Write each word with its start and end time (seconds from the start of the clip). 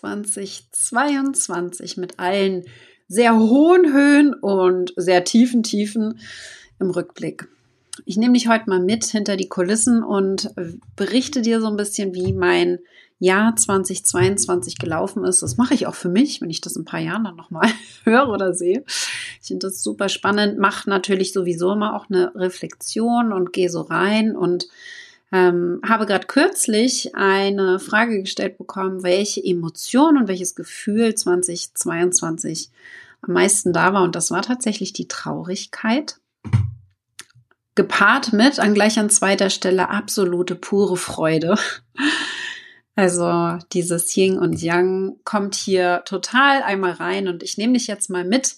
2022 0.00 1.96
mit 1.98 2.18
allen 2.18 2.64
sehr 3.08 3.36
hohen 3.36 3.92
Höhen 3.92 4.34
und 4.34 4.92
sehr 4.96 5.24
tiefen 5.24 5.62
Tiefen 5.62 6.18
im 6.78 6.90
Rückblick. 6.90 7.48
Ich 8.06 8.16
nehme 8.16 8.32
dich 8.34 8.48
heute 8.48 8.70
mal 8.70 8.80
mit 8.80 9.04
hinter 9.04 9.36
die 9.36 9.48
Kulissen 9.48 10.02
und 10.02 10.50
berichte 10.96 11.42
dir 11.42 11.60
so 11.60 11.66
ein 11.66 11.76
bisschen, 11.76 12.14
wie 12.14 12.32
mein 12.32 12.78
Jahr 13.18 13.54
2022 13.54 14.78
gelaufen 14.78 15.24
ist. 15.24 15.42
Das 15.42 15.58
mache 15.58 15.74
ich 15.74 15.86
auch 15.86 15.94
für 15.94 16.08
mich, 16.08 16.40
wenn 16.40 16.48
ich 16.48 16.62
das 16.62 16.76
in 16.76 16.82
ein 16.82 16.86
paar 16.86 17.00
Jahren 17.00 17.24
dann 17.24 17.36
nochmal 17.36 17.68
höre 18.04 18.30
oder 18.30 18.54
sehe. 18.54 18.84
Ich 19.42 19.48
finde 19.48 19.66
das 19.66 19.82
super 19.82 20.08
spannend, 20.08 20.58
mache 20.58 20.88
natürlich 20.88 21.34
sowieso 21.34 21.72
immer 21.72 21.94
auch 21.94 22.08
eine 22.08 22.34
Reflexion 22.34 23.34
und 23.34 23.52
gehe 23.52 23.68
so 23.68 23.82
rein 23.82 24.34
und 24.34 24.68
ähm, 25.32 25.80
habe 25.86 26.06
gerade 26.06 26.26
kürzlich 26.26 27.14
eine 27.14 27.78
Frage 27.78 28.20
gestellt 28.20 28.58
bekommen, 28.58 29.02
welche 29.02 29.42
Emotion 29.42 30.16
und 30.16 30.28
welches 30.28 30.54
Gefühl 30.54 31.14
2022 31.14 32.70
am 33.22 33.34
meisten 33.34 33.72
da 33.72 33.92
war. 33.92 34.02
Und 34.02 34.16
das 34.16 34.30
war 34.30 34.42
tatsächlich 34.42 34.92
die 34.92 35.08
Traurigkeit. 35.08 36.18
Gepaart 37.76 38.32
mit 38.32 38.58
an 38.58 38.74
gleich 38.74 38.98
an 38.98 39.10
zweiter 39.10 39.50
Stelle 39.50 39.88
absolute 39.88 40.56
pure 40.56 40.96
Freude. 40.96 41.56
Also 42.96 43.56
dieses 43.72 44.14
Yin 44.14 44.38
und 44.38 44.60
Yang 44.60 45.16
kommt 45.24 45.54
hier 45.54 46.02
total 46.04 46.62
einmal 46.62 46.92
rein 46.92 47.28
und 47.28 47.42
ich 47.42 47.56
nehme 47.56 47.72
dich 47.74 47.86
jetzt 47.86 48.10
mal 48.10 48.24
mit 48.24 48.56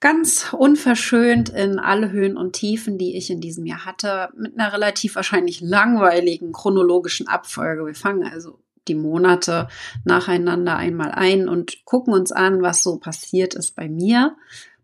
ganz 0.00 0.52
unverschönt 0.52 1.48
in 1.48 1.78
alle 1.78 2.10
Höhen 2.10 2.36
und 2.36 2.52
Tiefen, 2.52 2.98
die 2.98 3.16
ich 3.16 3.30
in 3.30 3.40
diesem 3.40 3.66
Jahr 3.66 3.84
hatte, 3.84 4.28
mit 4.36 4.58
einer 4.58 4.72
relativ 4.72 5.16
wahrscheinlich 5.16 5.60
langweiligen 5.60 6.52
chronologischen 6.52 7.28
Abfolge. 7.28 7.86
Wir 7.86 7.94
fangen 7.94 8.24
also 8.24 8.60
die 8.88 8.94
Monate 8.94 9.68
nacheinander 10.04 10.76
einmal 10.76 11.10
ein 11.12 11.48
und 11.48 11.84
gucken 11.84 12.14
uns 12.14 12.30
an, 12.30 12.62
was 12.62 12.82
so 12.82 12.98
passiert 12.98 13.54
ist 13.54 13.74
bei 13.74 13.88
mir 13.88 14.36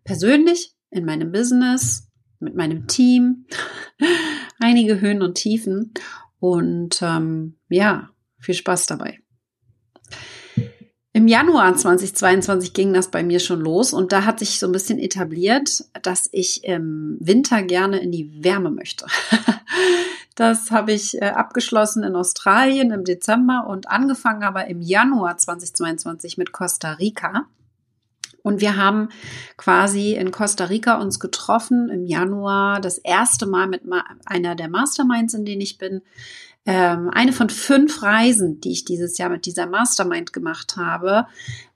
persönlich, 0.03 0.75
in 0.89 1.05
meinem 1.05 1.31
Business, 1.31 2.07
mit 2.39 2.55
meinem 2.55 2.87
Team. 2.87 3.45
Einige 4.59 5.01
Höhen 5.01 5.21
und 5.21 5.35
Tiefen. 5.35 5.93
Und 6.39 7.01
ähm, 7.01 7.55
ja, 7.69 8.09
viel 8.39 8.53
Spaß 8.53 8.85
dabei. 8.85 9.19
Im 11.15 11.27
Januar 11.27 11.75
2022 11.75 12.73
ging 12.73 12.91
das 12.91 13.09
bei 13.09 13.21
mir 13.21 13.39
schon 13.39 13.61
los 13.61 13.93
und 13.93 14.11
da 14.11 14.25
hat 14.25 14.39
sich 14.39 14.57
so 14.57 14.65
ein 14.65 14.71
bisschen 14.71 14.97
etabliert, 14.97 15.85
dass 16.01 16.27
ich 16.31 16.63
im 16.63 17.17
Winter 17.19 17.61
gerne 17.61 17.99
in 17.99 18.11
die 18.11 18.43
Wärme 18.43 18.71
möchte. 18.71 19.05
Das 20.35 20.71
habe 20.71 20.93
ich 20.93 21.21
äh, 21.21 21.25
abgeschlossen 21.25 22.01
in 22.01 22.15
Australien 22.15 22.89
im 22.89 23.03
Dezember 23.03 23.67
und 23.67 23.87
angefangen 23.87 24.41
aber 24.41 24.65
im 24.65 24.81
Januar 24.81 25.37
2022 25.37 26.39
mit 26.39 26.51
Costa 26.51 26.93
Rica. 26.93 27.45
Und 28.43 28.61
wir 28.61 28.75
haben 28.75 29.09
quasi 29.57 30.13
in 30.13 30.31
Costa 30.31 30.65
Rica 30.65 31.01
uns 31.01 31.19
getroffen 31.19 31.89
im 31.89 32.05
Januar, 32.05 32.81
das 32.81 32.97
erste 32.99 33.47
Mal 33.47 33.67
mit 33.67 33.81
einer 34.25 34.55
der 34.55 34.69
Masterminds, 34.69 35.33
in 35.33 35.45
denen 35.45 35.61
ich 35.61 35.77
bin, 35.77 36.01
ähm, 36.65 37.09
eine 37.11 37.33
von 37.33 37.49
fünf 37.49 38.03
Reisen, 38.03 38.61
die 38.61 38.71
ich 38.71 38.85
dieses 38.85 39.17
Jahr 39.17 39.29
mit 39.29 39.45
dieser 39.45 39.65
Mastermind 39.65 40.33
gemacht 40.33 40.75
habe, 40.77 41.25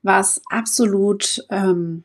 was 0.01 0.41
absolut 0.49 1.43
ähm, 1.49 2.03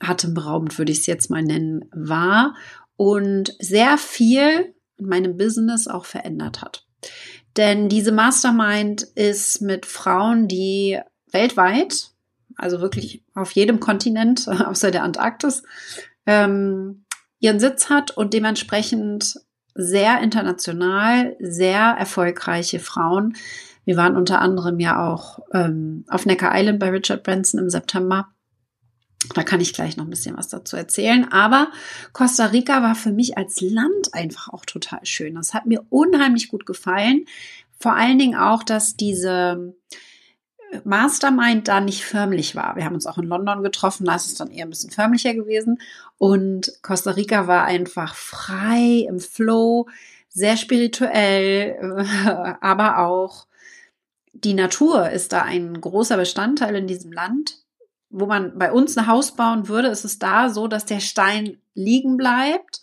atemberaubend, 0.00 0.76
würde 0.78 0.92
ich 0.92 0.98
es 0.98 1.06
jetzt 1.06 1.30
mal 1.30 1.42
nennen, 1.42 1.84
war 1.92 2.54
und 2.96 3.54
sehr 3.60 3.98
viel 3.98 4.74
in 4.96 5.06
meinem 5.06 5.36
Business 5.36 5.86
auch 5.86 6.04
verändert 6.04 6.60
hat. 6.60 6.86
Denn 7.56 7.88
diese 7.88 8.12
Mastermind 8.12 9.02
ist 9.02 9.62
mit 9.62 9.86
Frauen, 9.86 10.48
die 10.48 10.98
weltweit, 11.30 12.10
also 12.58 12.80
wirklich 12.80 13.24
auf 13.34 13.52
jedem 13.52 13.80
Kontinent 13.80 14.48
außer 14.66 14.90
der 14.90 15.04
Antarktis, 15.04 15.62
ähm, 16.26 17.04
ihren 17.40 17.60
Sitz 17.60 17.88
hat 17.88 18.10
und 18.10 18.34
dementsprechend 18.34 19.40
sehr 19.74 20.20
international, 20.20 21.36
sehr 21.38 21.80
erfolgreiche 21.80 22.80
Frauen. 22.80 23.36
Wir 23.84 23.96
waren 23.96 24.16
unter 24.16 24.40
anderem 24.40 24.80
ja 24.80 25.08
auch 25.08 25.38
ähm, 25.54 26.04
auf 26.08 26.26
Necker 26.26 26.50
Island 26.52 26.80
bei 26.80 26.90
Richard 26.90 27.22
Branson 27.22 27.60
im 27.60 27.70
September. 27.70 28.28
Da 29.34 29.42
kann 29.42 29.60
ich 29.60 29.72
gleich 29.72 29.96
noch 29.96 30.04
ein 30.04 30.10
bisschen 30.10 30.36
was 30.36 30.48
dazu 30.48 30.76
erzählen. 30.76 31.30
Aber 31.30 31.70
Costa 32.12 32.46
Rica 32.46 32.82
war 32.82 32.94
für 32.94 33.12
mich 33.12 33.38
als 33.38 33.60
Land 33.60 34.12
einfach 34.12 34.48
auch 34.48 34.64
total 34.64 35.04
schön. 35.04 35.36
Das 35.36 35.54
hat 35.54 35.66
mir 35.66 35.84
unheimlich 35.90 36.48
gut 36.48 36.66
gefallen. 36.66 37.24
Vor 37.78 37.94
allen 37.94 38.18
Dingen 38.18 38.36
auch, 38.36 38.64
dass 38.64 38.96
diese 38.96 39.74
Mastermind 40.84 41.68
da 41.68 41.80
nicht 41.80 42.04
förmlich 42.04 42.54
war. 42.54 42.76
Wir 42.76 42.84
haben 42.84 42.94
uns 42.94 43.06
auch 43.06 43.18
in 43.18 43.28
London 43.28 43.62
getroffen, 43.62 44.06
da 44.06 44.16
ist 44.16 44.26
es 44.26 44.34
dann 44.34 44.50
eher 44.50 44.66
ein 44.66 44.70
bisschen 44.70 44.90
förmlicher 44.90 45.34
gewesen. 45.34 45.80
Und 46.18 46.72
Costa 46.82 47.12
Rica 47.12 47.46
war 47.46 47.64
einfach 47.64 48.14
frei 48.14 49.06
im 49.08 49.20
Flow, 49.20 49.88
sehr 50.28 50.56
spirituell, 50.56 52.06
aber 52.60 52.98
auch 52.98 53.46
die 54.32 54.54
Natur 54.54 55.10
ist 55.10 55.32
da 55.32 55.42
ein 55.42 55.80
großer 55.80 56.16
Bestandteil 56.16 56.76
in 56.76 56.86
diesem 56.86 57.12
Land. 57.12 57.58
Wo 58.10 58.26
man 58.26 58.58
bei 58.58 58.72
uns 58.72 58.96
ein 58.96 59.06
Haus 59.06 59.32
bauen 59.32 59.68
würde, 59.68 59.88
ist 59.88 60.04
es 60.04 60.18
da 60.18 60.48
so, 60.48 60.66
dass 60.66 60.86
der 60.86 61.00
Stein 61.00 61.58
liegen 61.74 62.16
bleibt. 62.16 62.82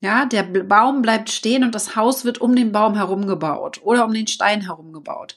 Ja, 0.00 0.26
der 0.26 0.44
Baum 0.44 1.02
bleibt 1.02 1.30
stehen 1.30 1.64
und 1.64 1.74
das 1.74 1.96
Haus 1.96 2.24
wird 2.24 2.40
um 2.40 2.54
den 2.54 2.72
Baum 2.72 2.94
herum 2.94 3.26
gebaut 3.26 3.80
oder 3.82 4.04
um 4.04 4.12
den 4.12 4.28
Stein 4.28 4.62
herum 4.62 4.92
gebaut. 4.92 5.36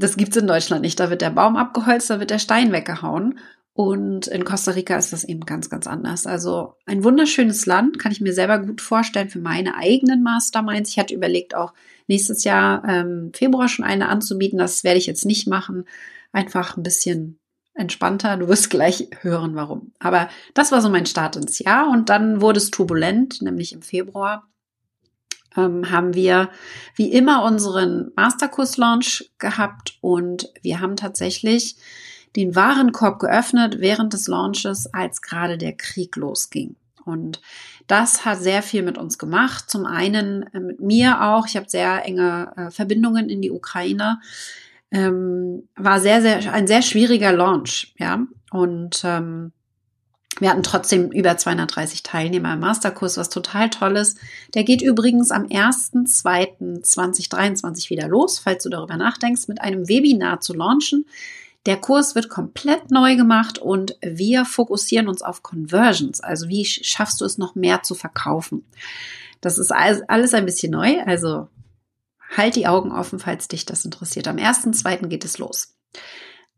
Das 0.00 0.16
gibt's 0.16 0.36
in 0.36 0.46
Deutschland 0.46 0.82
nicht. 0.82 0.98
Da 0.98 1.10
wird 1.10 1.20
der 1.20 1.30
Baum 1.30 1.56
abgeholzt, 1.56 2.08
da 2.08 2.20
wird 2.20 2.30
der 2.30 2.38
Stein 2.38 2.72
weggehauen. 2.72 3.38
Und 3.74 4.26
in 4.26 4.44
Costa 4.44 4.72
Rica 4.72 4.96
ist 4.96 5.12
das 5.12 5.24
eben 5.24 5.42
ganz, 5.42 5.70
ganz 5.70 5.86
anders. 5.86 6.26
Also 6.26 6.74
ein 6.86 7.04
wunderschönes 7.04 7.66
Land, 7.66 7.98
kann 7.98 8.10
ich 8.10 8.20
mir 8.20 8.32
selber 8.32 8.58
gut 8.58 8.80
vorstellen 8.80 9.28
für 9.28 9.38
meine 9.38 9.76
eigenen 9.76 10.22
Masterminds. 10.22 10.90
Ich 10.90 10.98
hatte 10.98 11.14
überlegt, 11.14 11.54
auch 11.54 11.72
nächstes 12.08 12.44
Jahr 12.44 12.82
ähm, 12.88 13.30
Februar 13.34 13.68
schon 13.68 13.84
eine 13.84 14.08
anzubieten. 14.08 14.58
Das 14.58 14.84
werde 14.84 14.98
ich 14.98 15.06
jetzt 15.06 15.26
nicht 15.26 15.46
machen. 15.46 15.84
Einfach 16.32 16.76
ein 16.76 16.82
bisschen 16.82 17.38
entspannter. 17.74 18.36
Du 18.38 18.48
wirst 18.48 18.70
gleich 18.70 19.08
hören, 19.20 19.54
warum. 19.54 19.92
Aber 19.98 20.28
das 20.54 20.72
war 20.72 20.80
so 20.80 20.88
mein 20.88 21.06
Start 21.06 21.36
ins 21.36 21.58
Jahr. 21.58 21.90
Und 21.90 22.08
dann 22.08 22.40
wurde 22.40 22.58
es 22.58 22.70
turbulent, 22.70 23.42
nämlich 23.42 23.72
im 23.72 23.82
Februar 23.82 24.49
ähm, 25.56 25.90
haben 25.90 26.14
wir 26.14 26.50
wie 26.94 27.12
immer 27.12 27.44
unseren 27.44 28.12
Masterkurs-Launch 28.16 29.30
gehabt 29.38 29.98
und 30.00 30.48
wir 30.62 30.80
haben 30.80 30.96
tatsächlich 30.96 31.76
den 32.36 32.54
Warenkorb 32.54 33.18
geöffnet 33.18 33.80
während 33.80 34.12
des 34.12 34.28
Launches, 34.28 34.92
als 34.94 35.22
gerade 35.22 35.58
der 35.58 35.76
Krieg 35.76 36.16
losging. 36.16 36.76
Und 37.04 37.40
das 37.86 38.24
hat 38.24 38.38
sehr 38.38 38.62
viel 38.62 38.82
mit 38.82 38.98
uns 38.98 39.18
gemacht. 39.18 39.68
Zum 39.68 39.84
einen 39.86 40.44
äh, 40.54 40.60
mit 40.60 40.80
mir 40.80 41.22
auch. 41.22 41.46
Ich 41.46 41.56
habe 41.56 41.68
sehr 41.68 42.04
enge 42.04 42.52
äh, 42.56 42.70
Verbindungen 42.70 43.28
in 43.28 43.42
die 43.42 43.50
Ukraine. 43.50 44.20
Ähm, 44.92 45.68
war 45.76 46.00
sehr, 46.00 46.20
sehr, 46.20 46.52
ein 46.52 46.66
sehr 46.66 46.82
schwieriger 46.82 47.32
Launch, 47.32 47.94
ja. 47.98 48.26
Und 48.50 49.02
ähm, 49.04 49.52
wir 50.40 50.50
hatten 50.50 50.64
trotzdem 50.64 51.10
über 51.10 51.36
230 51.36 52.02
Teilnehmer 52.02 52.54
im 52.54 52.60
Masterkurs, 52.60 53.16
was 53.16 53.28
total 53.28 53.70
toll 53.70 53.96
ist. 53.96 54.18
Der 54.54 54.64
geht 54.64 54.82
übrigens 54.82 55.30
am 55.30 55.44
1.2.2023 55.44 57.90
wieder 57.90 58.08
los, 58.08 58.38
falls 58.38 58.64
du 58.64 58.70
darüber 58.70 58.96
nachdenkst, 58.96 59.48
mit 59.48 59.60
einem 59.60 59.88
Webinar 59.88 60.40
zu 60.40 60.54
launchen. 60.54 61.04
Der 61.66 61.76
Kurs 61.76 62.14
wird 62.14 62.30
komplett 62.30 62.90
neu 62.90 63.16
gemacht 63.16 63.58
und 63.58 63.96
wir 64.00 64.46
fokussieren 64.46 65.08
uns 65.08 65.20
auf 65.20 65.42
Conversions. 65.42 66.22
Also 66.22 66.48
wie 66.48 66.64
schaffst 66.64 67.20
du 67.20 67.26
es 67.26 67.36
noch 67.36 67.54
mehr 67.54 67.82
zu 67.82 67.94
verkaufen? 67.94 68.64
Das 69.42 69.58
ist 69.58 69.70
alles 69.70 70.34
ein 70.34 70.46
bisschen 70.46 70.72
neu. 70.72 71.02
Also 71.04 71.48
halt 72.34 72.56
die 72.56 72.66
Augen 72.66 72.92
offen, 72.92 73.18
falls 73.18 73.48
dich 73.48 73.66
das 73.66 73.84
interessiert. 73.84 74.26
Am 74.26 74.36
1.2. 74.36 75.08
geht 75.08 75.26
es 75.26 75.36
los. 75.36 75.74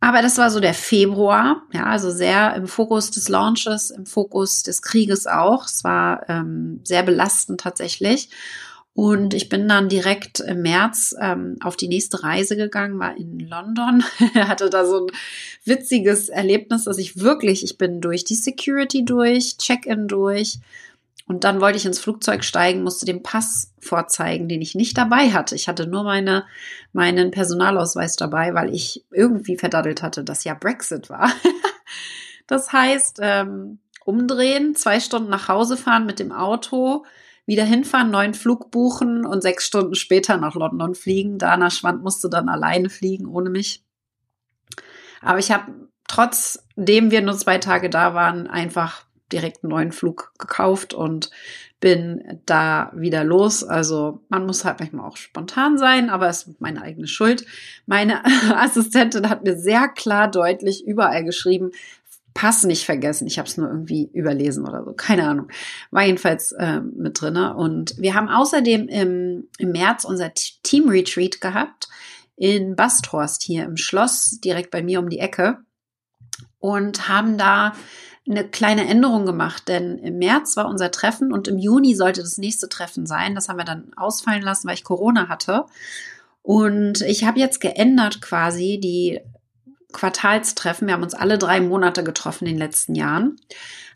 Aber 0.02 0.20
das 0.20 0.36
war 0.36 0.50
so 0.50 0.58
der 0.58 0.74
Februar, 0.74 1.62
ja, 1.72 1.86
also 1.86 2.10
sehr 2.10 2.56
im 2.56 2.66
Fokus 2.66 3.12
des 3.12 3.28
Launches, 3.28 3.92
im 3.92 4.04
Fokus 4.04 4.64
des 4.64 4.82
Krieges 4.82 5.28
auch. 5.28 5.66
Es 5.66 5.84
war 5.84 6.28
ähm, 6.28 6.80
sehr 6.82 7.04
belastend 7.04 7.60
tatsächlich. 7.60 8.28
Und 8.94 9.32
ich 9.32 9.48
bin 9.48 9.68
dann 9.68 9.88
direkt 9.88 10.40
im 10.40 10.62
März 10.62 11.14
ähm, 11.20 11.56
auf 11.62 11.76
die 11.76 11.86
nächste 11.86 12.24
Reise 12.24 12.56
gegangen, 12.56 12.98
war 12.98 13.16
in 13.16 13.38
London, 13.38 14.02
hatte 14.34 14.70
da 14.70 14.84
so 14.84 15.06
ein 15.06 15.12
witziges 15.64 16.28
Erlebnis, 16.28 16.82
dass 16.82 16.98
ich 16.98 17.20
wirklich, 17.20 17.62
ich 17.62 17.78
bin 17.78 18.00
durch 18.00 18.24
die 18.24 18.34
Security 18.34 19.04
durch, 19.04 19.56
Check-in 19.58 20.08
durch, 20.08 20.58
und 21.32 21.44
dann 21.44 21.62
wollte 21.62 21.78
ich 21.78 21.86
ins 21.86 21.98
Flugzeug 21.98 22.44
steigen, 22.44 22.82
musste 22.82 23.06
den 23.06 23.22
Pass 23.22 23.72
vorzeigen, 23.80 24.48
den 24.48 24.60
ich 24.60 24.74
nicht 24.74 24.98
dabei 24.98 25.30
hatte. 25.30 25.54
Ich 25.54 25.66
hatte 25.66 25.86
nur 25.86 26.04
meine, 26.04 26.44
meinen 26.92 27.30
Personalausweis 27.30 28.16
dabei, 28.16 28.52
weil 28.52 28.74
ich 28.74 29.06
irgendwie 29.10 29.56
verdaddelt 29.56 30.02
hatte, 30.02 30.24
dass 30.24 30.44
ja 30.44 30.52
Brexit 30.52 31.08
war. 31.08 31.32
das 32.46 32.70
heißt, 32.70 33.20
ähm, 33.22 33.78
umdrehen, 34.04 34.74
zwei 34.74 35.00
Stunden 35.00 35.30
nach 35.30 35.48
Hause 35.48 35.78
fahren 35.78 36.04
mit 36.04 36.18
dem 36.18 36.32
Auto, 36.32 37.06
wieder 37.46 37.64
hinfahren, 37.64 38.10
neuen 38.10 38.34
Flug 38.34 38.70
buchen 38.70 39.24
und 39.24 39.40
sechs 39.40 39.64
Stunden 39.64 39.94
später 39.94 40.36
nach 40.36 40.54
London 40.54 40.94
fliegen. 40.94 41.38
Dana 41.38 41.70
Schwand 41.70 42.02
musste 42.02 42.28
dann 42.28 42.50
alleine 42.50 42.90
fliegen, 42.90 43.24
ohne 43.24 43.48
mich. 43.48 43.82
Aber 45.22 45.38
ich 45.38 45.50
habe 45.50 45.88
trotzdem 46.06 47.10
wir 47.10 47.22
nur 47.22 47.38
zwei 47.38 47.56
Tage 47.56 47.88
da 47.88 48.12
waren, 48.12 48.48
einfach 48.48 49.06
direkt 49.32 49.62
einen 49.62 49.70
neuen 49.70 49.92
Flug 49.92 50.32
gekauft 50.38 50.94
und 50.94 51.30
bin 51.80 52.40
da 52.46 52.92
wieder 52.94 53.24
los. 53.24 53.64
Also 53.64 54.20
man 54.28 54.46
muss 54.46 54.64
halt 54.64 54.78
manchmal 54.78 55.08
auch 55.08 55.16
spontan 55.16 55.78
sein, 55.78 56.10
aber 56.10 56.28
es 56.28 56.44
ist 56.44 56.60
meine 56.60 56.82
eigene 56.82 57.08
Schuld. 57.08 57.44
Meine 57.86 58.24
Assistentin 58.56 59.28
hat 59.28 59.42
mir 59.42 59.58
sehr 59.58 59.88
klar 59.88 60.30
deutlich 60.30 60.86
überall 60.86 61.24
geschrieben, 61.24 61.72
Pass 62.34 62.64
nicht 62.64 62.86
vergessen. 62.86 63.26
Ich 63.26 63.38
habe 63.38 63.48
es 63.48 63.56
nur 63.56 63.68
irgendwie 63.68 64.08
überlesen 64.12 64.66
oder 64.66 64.84
so. 64.84 64.92
Keine 64.94 65.28
Ahnung. 65.28 65.48
War 65.90 66.04
jedenfalls 66.04 66.52
äh, 66.52 66.80
mit 66.80 67.20
drinne. 67.20 67.54
Und 67.54 67.94
wir 67.98 68.14
haben 68.14 68.28
außerdem 68.28 68.88
im, 68.88 69.48
im 69.58 69.72
März 69.72 70.04
unser 70.04 70.32
Team 70.34 70.88
Retreat 70.88 71.40
gehabt 71.40 71.88
in 72.36 72.74
Basthorst 72.74 73.42
hier 73.42 73.64
im 73.64 73.76
Schloss, 73.76 74.40
direkt 74.42 74.70
bei 74.70 74.82
mir 74.82 74.98
um 75.00 75.10
die 75.10 75.18
Ecke. 75.18 75.58
Und 76.58 77.08
haben 77.08 77.36
da 77.36 77.74
eine 78.28 78.44
kleine 78.44 78.86
Änderung 78.86 79.26
gemacht, 79.26 79.68
denn 79.68 79.98
im 79.98 80.18
März 80.18 80.56
war 80.56 80.68
unser 80.68 80.90
Treffen 80.90 81.32
und 81.32 81.48
im 81.48 81.58
Juni 81.58 81.94
sollte 81.94 82.22
das 82.22 82.38
nächste 82.38 82.68
Treffen 82.68 83.06
sein. 83.06 83.34
Das 83.34 83.48
haben 83.48 83.58
wir 83.58 83.64
dann 83.64 83.92
ausfallen 83.96 84.42
lassen, 84.42 84.68
weil 84.68 84.74
ich 84.74 84.84
Corona 84.84 85.28
hatte. 85.28 85.66
Und 86.42 87.00
ich 87.02 87.24
habe 87.24 87.40
jetzt 87.40 87.60
geändert 87.60 88.20
quasi 88.20 88.78
die 88.82 89.20
Quartalstreffen. 89.92 90.86
Wir 90.86 90.94
haben 90.94 91.02
uns 91.02 91.14
alle 91.14 91.38
drei 91.38 91.60
Monate 91.60 92.04
getroffen 92.04 92.46
in 92.46 92.54
den 92.54 92.58
letzten 92.58 92.94
Jahren. 92.94 93.36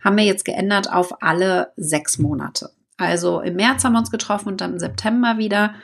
Haben 0.03 0.17
wir 0.17 0.25
jetzt 0.25 0.45
geändert 0.45 0.93
auf 0.93 1.23
alle 1.23 1.73
sechs 1.77 2.19
Monate. 2.19 2.71
Also 2.97 3.41
im 3.41 3.57
März 3.57 3.85
haben 3.85 3.93
wir 3.93 3.99
uns 3.99 4.11
getroffen 4.11 4.49
und 4.49 4.61
dann 4.61 4.75
im 4.75 4.79
September 4.79 5.39
wieder. 5.39 5.75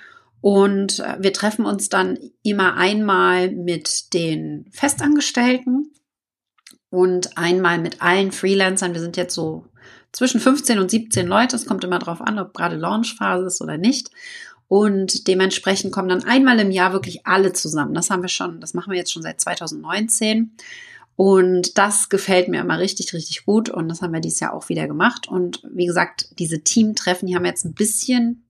Und 0.41 0.99
äh, 1.00 1.17
wir 1.21 1.33
treffen 1.33 1.65
uns 1.65 1.89
dann 1.89 2.19
immer 2.43 2.77
einmal 2.77 3.50
mit 3.50 4.12
den 4.15 4.67
Festangestellten 4.73 5.93
und 6.93 7.39
einmal 7.39 7.79
mit 7.79 8.03
allen 8.03 8.33
Freelancern. 8.33 8.93
Wir 8.93 9.00
sind 9.00 9.17
jetzt 9.17 9.35
so 9.35 9.65
zwischen 10.12 10.41
15 10.41 10.79
und 10.79 10.91
17 10.91 11.27
Leute. 11.27 11.56
Es 11.56 11.65
kommt 11.65 11.85
immer 11.85 11.99
darauf 11.99 12.21
an, 12.21 12.39
ob 12.39 12.53
gerade 12.53 12.77
Launchphase 12.77 13.47
ist 13.47 13.62
oder 13.62 13.79
nicht. 13.79 14.11
Und 14.69 15.27
dementsprechend 15.27 15.91
kommen 15.91 16.11
dann 16.11 16.25
einmal 16.25 16.61
im 16.61 16.71
Jahr 16.71 16.93
wirklich 16.93 17.27
alle 17.27 17.55
zusammen. 17.55 17.94
Das 17.94 18.11
haben 18.11 18.21
wir 18.21 18.29
schon, 18.29 18.61
das 18.61 18.75
machen 18.75 18.91
wir 18.91 18.99
jetzt 18.99 19.11
schon 19.11 19.23
seit 19.23 19.41
2019. 19.41 20.55
Und 21.17 21.79
das 21.79 22.11
gefällt 22.11 22.49
mir 22.49 22.61
immer 22.61 22.79
richtig, 22.79 23.15
richtig 23.15 23.47
gut. 23.47 23.71
Und 23.71 23.89
das 23.89 24.03
haben 24.03 24.12
wir 24.12 24.21
dieses 24.21 24.41
Jahr 24.41 24.53
auch 24.53 24.69
wieder 24.69 24.87
gemacht. 24.87 25.29
Und 25.29 25.62
wie 25.73 25.87
gesagt, 25.87 26.29
diese 26.39 26.62
Teamtreffen, 26.62 27.27
die 27.27 27.35
haben 27.35 27.47
jetzt 27.47 27.65
ein 27.65 27.73
bisschen 27.73 28.44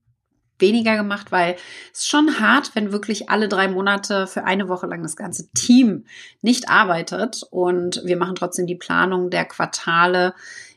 weniger 0.62 0.96
gemacht, 0.96 1.30
weil 1.30 1.56
es 1.92 2.06
schon 2.06 2.40
hart, 2.40 2.74
wenn 2.74 2.92
wirklich 2.92 3.28
alle 3.28 3.48
drei 3.48 3.68
Monate 3.68 4.26
für 4.26 4.44
eine 4.44 4.70
Woche 4.70 4.86
lang 4.86 5.02
das 5.02 5.16
ganze 5.16 5.52
Team 5.52 6.06
nicht 6.40 6.70
arbeitet 6.70 7.42
und 7.50 8.00
wir 8.06 8.16
machen 8.16 8.36
trotzdem 8.36 8.66
die 8.66 8.76
Planung 8.76 9.28
der 9.28 9.44
Quartale 9.44 10.32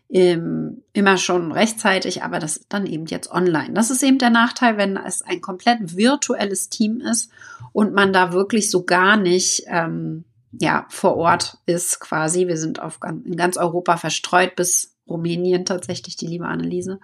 ähm, 0.09 0.83
immer 0.93 1.17
schon 1.17 1.51
rechtzeitig, 1.51 2.23
aber 2.23 2.39
das 2.39 2.65
dann 2.69 2.85
eben 2.85 3.05
jetzt 3.05 3.31
online. 3.31 3.73
Das 3.73 3.89
ist 3.89 4.03
eben 4.03 4.17
der 4.17 4.29
Nachteil, 4.29 4.77
wenn 4.77 4.97
es 4.97 5.21
ein 5.21 5.41
komplett 5.41 5.95
virtuelles 5.95 6.69
Team 6.69 6.99
ist 6.99 7.31
und 7.71 7.93
man 7.93 8.11
da 8.13 8.33
wirklich 8.33 8.69
so 8.69 8.83
gar 8.83 9.17
nicht 9.17 9.63
ähm, 9.67 10.25
ja 10.59 10.85
vor 10.89 11.17
Ort 11.17 11.57
ist 11.65 11.99
quasi. 11.99 12.47
Wir 12.47 12.57
sind 12.57 12.81
auf, 12.81 12.99
in 13.25 13.35
ganz 13.35 13.57
Europa 13.57 13.97
verstreut 13.97 14.55
bis 14.55 14.95
Rumänien 15.07 15.65
tatsächlich, 15.65 16.15
die 16.15 16.27
liebe 16.27 16.47
Anneliese. 16.47 16.99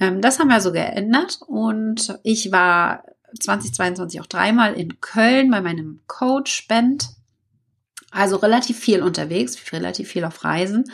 Ähm, 0.00 0.20
das 0.20 0.38
haben 0.38 0.48
wir 0.48 0.60
so 0.60 0.72
geändert 0.72 1.40
und 1.46 2.18
ich 2.22 2.52
war 2.52 3.04
2022 3.38 4.20
auch 4.20 4.26
dreimal 4.26 4.74
in 4.74 5.00
Köln 5.00 5.50
bei 5.50 5.60
meinem 5.60 6.00
Coach 6.06 6.68
Band. 6.68 7.08
Also 8.10 8.36
relativ 8.36 8.78
viel 8.78 9.02
unterwegs, 9.02 9.56
relativ 9.72 10.08
viel 10.08 10.24
auf 10.24 10.44
Reisen. 10.44 10.84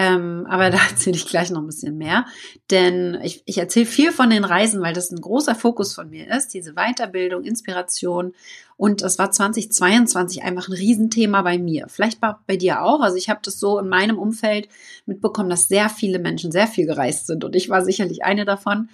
Ähm, 0.00 0.46
aber 0.48 0.70
da 0.70 0.78
erzähle 0.90 1.16
ich 1.16 1.26
gleich 1.26 1.50
noch 1.50 1.60
ein 1.60 1.66
bisschen 1.66 1.98
mehr. 1.98 2.24
Denn 2.70 3.20
ich, 3.22 3.42
ich 3.44 3.58
erzähle 3.58 3.84
viel 3.84 4.12
von 4.12 4.30
den 4.30 4.44
Reisen, 4.44 4.80
weil 4.80 4.94
das 4.94 5.10
ein 5.10 5.20
großer 5.20 5.54
Fokus 5.54 5.94
von 5.94 6.08
mir 6.08 6.34
ist. 6.34 6.54
Diese 6.54 6.72
Weiterbildung, 6.72 7.44
Inspiration. 7.44 8.32
Und 8.78 9.02
das 9.02 9.18
war 9.18 9.30
2022 9.30 10.42
einfach 10.42 10.68
ein 10.68 10.72
Riesenthema 10.72 11.42
bei 11.42 11.58
mir. 11.58 11.86
Vielleicht 11.88 12.18
bei, 12.18 12.34
bei 12.46 12.56
dir 12.56 12.82
auch. 12.82 13.02
Also 13.02 13.18
ich 13.18 13.28
habe 13.28 13.40
das 13.42 13.60
so 13.60 13.78
in 13.78 13.90
meinem 13.90 14.18
Umfeld 14.18 14.70
mitbekommen, 15.04 15.50
dass 15.50 15.68
sehr 15.68 15.90
viele 15.90 16.18
Menschen 16.18 16.50
sehr 16.50 16.66
viel 16.66 16.86
gereist 16.86 17.26
sind. 17.26 17.44
Und 17.44 17.54
ich 17.54 17.68
war 17.68 17.84
sicherlich 17.84 18.24
eine 18.24 18.46
davon. 18.46 18.88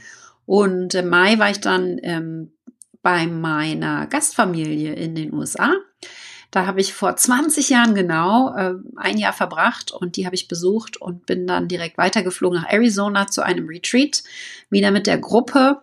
Und 0.44 0.94
im 0.94 1.09
Mai 1.09 1.38
war 1.38 1.50
ich 1.50 1.61
dann 1.61 2.00
ähm, 2.02 2.50
bei 3.02 3.29
meiner 3.29 4.09
Gastfamilie 4.09 4.93
in 4.94 5.14
den 5.14 5.32
USA. 5.32 5.73
Da 6.51 6.67
habe 6.67 6.81
ich 6.81 6.95
vor 6.95 7.17
20 7.17 7.69
Jahren 7.69 7.95
genau 7.95 8.55
äh, 8.55 8.75
ein 8.97 9.19
Jahr 9.19 9.33
verbracht 9.33 9.91
und 9.91 10.17
die 10.17 10.27
habe 10.27 10.35
ich 10.35 10.49
besucht 10.49 10.97
und 10.97 11.27
bin 11.27 11.47
dann 11.47 11.69
direkt 11.69 11.99
weitergeflogen 11.99 12.61
nach 12.61 12.71
Arizona 12.71 13.27
zu 13.27 13.43
einem 13.43 13.67
Retreat, 13.69 14.23
wieder 14.71 14.91
mit 14.91 15.07
der 15.07 15.19
Gruppe, 15.19 15.83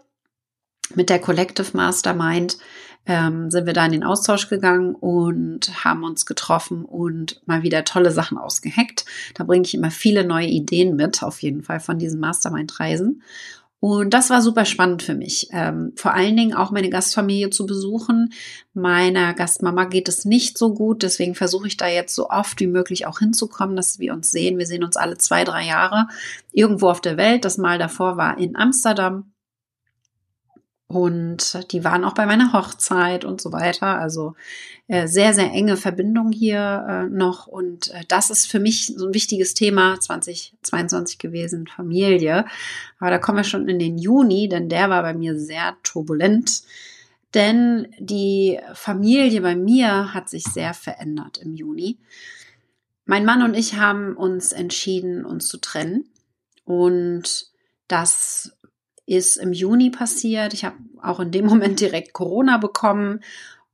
mit 0.96 1.10
der 1.10 1.20
Collective 1.20 1.76
Mastermind. 1.76 2.58
Ähm, 3.06 3.52
sind 3.52 3.66
wir 3.66 3.74
da 3.74 3.86
in 3.86 3.92
den 3.92 4.06
Austausch 4.06 4.48
gegangen 4.48 4.96
und 4.96 5.84
haben 5.84 6.06
uns 6.06 6.26
getroffen 6.26 6.86
und 6.86 7.42
mal 7.46 7.62
wieder 7.62 7.84
tolle 7.84 8.12
Sachen 8.12 8.38
ausgeheckt. 8.38 9.04
Da 9.34 9.44
bringe 9.44 9.66
ich 9.66 9.74
immer 9.74 9.92
viele 9.92 10.24
neue 10.24 10.48
Ideen 10.48 10.96
mit, 10.96 11.22
auf 11.22 11.42
jeden 11.42 11.64
Fall 11.64 11.82
von 11.82 12.00
diesen 12.00 12.22
Mastermind-Reisen. 12.22 13.22
Und 13.86 14.14
das 14.14 14.30
war 14.30 14.42
super 14.42 14.64
spannend 14.64 15.04
für 15.04 15.14
mich. 15.14 15.50
Ähm, 15.52 15.92
vor 15.98 16.14
allen 16.14 16.38
Dingen 16.38 16.54
auch 16.54 16.72
meine 16.72 16.90
Gastfamilie 16.90 17.50
zu 17.50 17.66
besuchen. 17.66 18.32
Meiner 18.74 19.34
Gastmama 19.34 19.84
geht 19.84 20.08
es 20.08 20.24
nicht 20.24 20.58
so 20.58 20.74
gut, 20.74 21.04
deswegen 21.04 21.36
versuche 21.36 21.68
ich 21.68 21.76
da 21.76 21.90
jetzt 21.90 22.16
so 22.16 22.30
oft 22.30 22.62
wie 22.62 22.68
möglich 22.68 23.08
auch 23.08 23.20
hinzukommen, 23.20 23.76
dass 23.76 24.00
wir 24.00 24.14
uns 24.14 24.32
sehen. 24.32 24.58
Wir 24.58 24.68
sehen 24.68 24.86
uns 24.86 24.96
alle 24.96 25.18
zwei, 25.18 25.44
drei 25.44 25.68
Jahre 25.68 26.08
irgendwo 26.54 26.88
auf 26.88 27.02
der 27.02 27.18
Welt. 27.18 27.44
Das 27.44 27.58
Mal 27.58 27.78
davor 27.78 28.16
war 28.16 28.38
in 28.38 28.56
Amsterdam. 28.56 29.33
Und 30.94 31.72
die 31.72 31.84
waren 31.84 32.04
auch 32.06 32.14
bei 32.14 32.26
meiner 32.28 32.54
Hochzeit 32.54 33.26
und 33.26 33.42
so 33.42 33.52
weiter. 33.52 34.00
Also 34.00 34.36
äh, 34.88 35.08
sehr, 35.08 35.34
sehr 35.34 35.52
enge 35.52 35.76
Verbindung 35.76 36.32
hier 36.32 36.86
äh, 36.88 37.10
noch. 37.10 37.48
Und 37.48 37.90
äh, 37.92 38.04
das 38.08 38.30
ist 38.30 38.46
für 38.46 38.60
mich 38.60 38.94
so 38.96 39.08
ein 39.08 39.14
wichtiges 39.14 39.56
Thema 39.56 40.00
2022 40.00 41.18
gewesen, 41.18 41.66
Familie. 41.68 42.46
Aber 43.00 43.10
da 43.10 43.18
kommen 43.18 43.40
wir 43.40 43.44
schon 43.44 43.68
in 43.68 43.80
den 43.80 43.98
Juni, 43.98 44.48
denn 44.48 44.70
der 44.70 44.90
war 44.90 45.02
bei 45.02 45.14
mir 45.14 45.40
sehr 45.40 45.76
turbulent. 45.82 46.62
Denn 47.34 47.88
die 47.98 48.60
Familie 48.76 49.42
bei 49.42 49.56
mir 49.56 50.14
hat 50.14 50.30
sich 50.30 50.44
sehr 50.44 50.76
verändert 50.76 51.40
im 51.40 51.56
Juni. 51.56 51.98
Mein 53.06 53.26
Mann 53.26 53.42
und 53.42 53.56
ich 53.56 53.76
haben 53.78 54.16
uns 54.16 54.52
entschieden, 54.52 55.26
uns 55.26 55.48
zu 55.48 55.58
trennen. 55.58 56.06
Und 56.66 57.48
das 57.88 58.56
ist 59.06 59.38
im 59.38 59.54
Juni 59.54 59.90
passiert. 59.90 60.54
Ich 60.54 60.64
habe 60.64 60.78
auch 61.02 61.20
in 61.20 61.32
dem 61.32 61.46
Moment 61.46 61.80
direkt 61.80 62.14
Corona 62.14 62.58
bekommen 62.58 63.20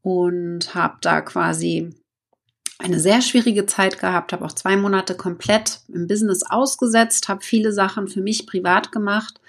und 0.01 0.73
habe 0.73 0.97
da 1.01 1.21
quasi 1.21 1.93
eine 2.79 2.99
sehr 2.99 3.21
schwierige 3.21 3.65
Zeit 3.65 3.99
gehabt, 3.99 4.31
habe 4.31 4.45
auch 4.45 4.53
zwei 4.53 4.77
Monate 4.77 5.15
komplett 5.15 5.81
im 5.89 6.07
Business 6.07 6.43
ausgesetzt, 6.49 7.27
habe 7.27 7.41
viele 7.43 7.73
Sachen 7.73 8.07
für 8.07 8.21
mich 8.21 8.47
privat 8.47 8.93
gemacht, 8.93 9.41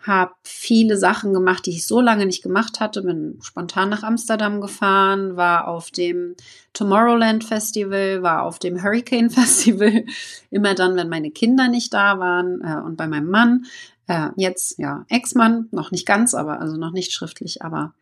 habe 0.00 0.32
viele 0.42 0.96
Sachen 0.96 1.32
gemacht, 1.32 1.66
die 1.66 1.70
ich 1.70 1.86
so 1.86 2.00
lange 2.00 2.26
nicht 2.26 2.42
gemacht 2.42 2.80
hatte, 2.80 3.02
bin 3.02 3.38
spontan 3.42 3.90
nach 3.90 4.02
Amsterdam 4.02 4.60
gefahren, 4.60 5.36
war 5.36 5.68
auf 5.68 5.92
dem 5.92 6.34
Tomorrowland 6.72 7.44
Festival, 7.44 8.22
war 8.22 8.42
auf 8.42 8.58
dem 8.58 8.82
Hurricane 8.82 9.30
Festival, 9.30 10.04
immer 10.50 10.74
dann, 10.74 10.96
wenn 10.96 11.08
meine 11.08 11.30
Kinder 11.30 11.68
nicht 11.68 11.94
da 11.94 12.18
waren 12.18 12.60
äh, 12.60 12.84
und 12.84 12.96
bei 12.96 13.06
meinem 13.06 13.30
Mann, 13.30 13.66
äh, 14.06 14.28
jetzt 14.36 14.78
ja 14.78 15.04
Ex-Mann, 15.08 15.68
noch 15.70 15.90
nicht 15.90 16.06
ganz, 16.06 16.34
aber 16.34 16.60
also 16.60 16.76
noch 16.76 16.92
nicht 16.92 17.12
schriftlich, 17.12 17.62
aber 17.62 17.94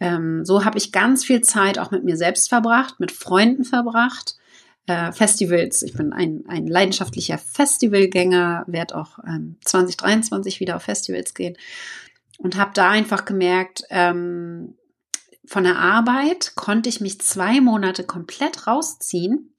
ähm, 0.00 0.44
so 0.44 0.64
habe 0.64 0.78
ich 0.78 0.92
ganz 0.92 1.24
viel 1.24 1.40
Zeit 1.40 1.78
auch 1.78 1.90
mit 1.90 2.04
mir 2.04 2.16
selbst 2.16 2.48
verbracht, 2.48 3.00
mit 3.00 3.12
Freunden 3.12 3.64
verbracht. 3.64 4.36
Äh, 4.86 5.12
Festivals, 5.12 5.82
ich 5.82 5.94
bin 5.94 6.12
ein, 6.12 6.44
ein 6.48 6.66
leidenschaftlicher 6.66 7.38
Festivalgänger, 7.38 8.64
werde 8.66 8.96
auch 8.96 9.18
ähm, 9.26 9.56
2023 9.64 10.60
wieder 10.60 10.76
auf 10.76 10.82
Festivals 10.82 11.34
gehen 11.34 11.56
und 12.38 12.56
habe 12.56 12.72
da 12.74 12.90
einfach 12.90 13.24
gemerkt, 13.24 13.84
ähm, 13.90 14.74
von 15.46 15.64
der 15.64 15.78
Arbeit 15.78 16.52
konnte 16.56 16.88
ich 16.88 17.00
mich 17.00 17.20
zwei 17.20 17.60
Monate 17.60 18.04
komplett 18.04 18.66
rausziehen 18.66 19.56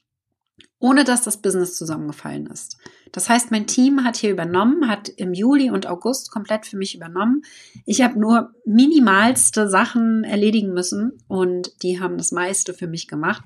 ohne 0.79 1.03
dass 1.03 1.21
das 1.21 1.37
Business 1.37 1.75
zusammengefallen 1.75 2.47
ist. 2.47 2.77
Das 3.11 3.29
heißt, 3.29 3.51
mein 3.51 3.67
Team 3.67 4.03
hat 4.03 4.17
hier 4.17 4.31
übernommen, 4.31 4.87
hat 4.87 5.09
im 5.09 5.33
Juli 5.33 5.69
und 5.69 5.87
August 5.87 6.31
komplett 6.31 6.65
für 6.65 6.77
mich 6.77 6.95
übernommen. 6.95 7.43
Ich 7.85 8.01
habe 8.01 8.19
nur 8.19 8.53
minimalste 8.65 9.69
Sachen 9.69 10.23
erledigen 10.23 10.73
müssen 10.73 11.23
und 11.27 11.71
die 11.83 11.99
haben 11.99 12.17
das 12.17 12.31
meiste 12.31 12.73
für 12.73 12.87
mich 12.87 13.07
gemacht. 13.07 13.43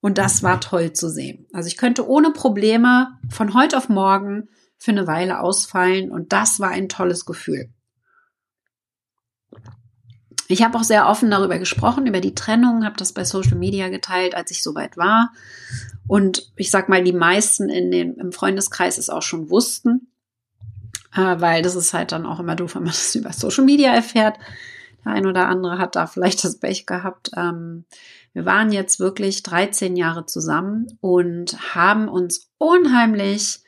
Und 0.00 0.18
das 0.18 0.42
war 0.42 0.60
toll 0.60 0.92
zu 0.92 1.08
sehen. 1.08 1.46
Also 1.52 1.66
ich 1.68 1.76
könnte 1.76 2.08
ohne 2.08 2.30
Probleme 2.30 3.18
von 3.28 3.54
heute 3.54 3.76
auf 3.76 3.88
morgen 3.88 4.48
für 4.78 4.92
eine 4.92 5.06
Weile 5.06 5.40
ausfallen 5.40 6.10
und 6.10 6.32
das 6.32 6.60
war 6.60 6.70
ein 6.70 6.88
tolles 6.88 7.24
Gefühl. 7.24 7.70
Ich 10.48 10.62
habe 10.62 10.78
auch 10.78 10.84
sehr 10.84 11.08
offen 11.08 11.30
darüber 11.30 11.58
gesprochen, 11.58 12.06
über 12.06 12.20
die 12.20 12.34
Trennung, 12.34 12.84
habe 12.84 12.96
das 12.96 13.12
bei 13.12 13.24
Social 13.24 13.56
Media 13.56 13.88
geteilt, 13.88 14.34
als 14.34 14.50
ich 14.50 14.62
soweit 14.62 14.96
war 14.96 15.32
Und 16.06 16.52
ich 16.56 16.70
sag 16.70 16.88
mal, 16.88 17.02
die 17.02 17.12
meisten 17.12 17.68
in 17.68 17.90
den, 17.90 18.14
im 18.16 18.32
Freundeskreis 18.32 18.98
es 18.98 19.10
auch 19.10 19.22
schon 19.22 19.50
wussten, 19.50 20.08
äh, 21.14 21.40
weil 21.40 21.62
das 21.62 21.74
ist 21.74 21.94
halt 21.94 22.12
dann 22.12 22.26
auch 22.26 22.38
immer 22.38 22.54
doof, 22.54 22.76
wenn 22.76 22.84
man 22.84 22.92
das 22.92 23.14
über 23.14 23.32
Social 23.32 23.64
Media 23.64 23.92
erfährt. 23.92 24.38
Der 25.04 25.12
ein 25.12 25.26
oder 25.26 25.48
andere 25.48 25.78
hat 25.78 25.96
da 25.96 26.06
vielleicht 26.06 26.44
das 26.44 26.58
Pech 26.58 26.86
gehabt. 26.86 27.30
Ähm, 27.36 27.84
wir 28.32 28.44
waren 28.44 28.70
jetzt 28.70 29.00
wirklich 29.00 29.42
13 29.42 29.96
Jahre 29.96 30.26
zusammen 30.26 30.98
und 31.00 31.74
haben 31.74 32.08
uns 32.08 32.50
unheimlich 32.58 33.60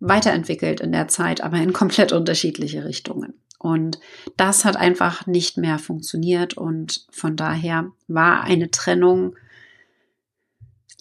weiterentwickelt 0.00 0.80
in 0.80 0.92
der 0.92 1.08
Zeit, 1.08 1.42
aber 1.42 1.58
in 1.58 1.72
komplett 1.72 2.12
unterschiedliche 2.12 2.84
Richtungen. 2.84 3.39
Und 3.60 4.00
das 4.38 4.64
hat 4.64 4.78
einfach 4.78 5.26
nicht 5.26 5.58
mehr 5.58 5.78
funktioniert 5.78 6.54
und 6.54 7.04
von 7.10 7.36
daher 7.36 7.92
war 8.08 8.42
eine 8.42 8.70
Trennung 8.70 9.36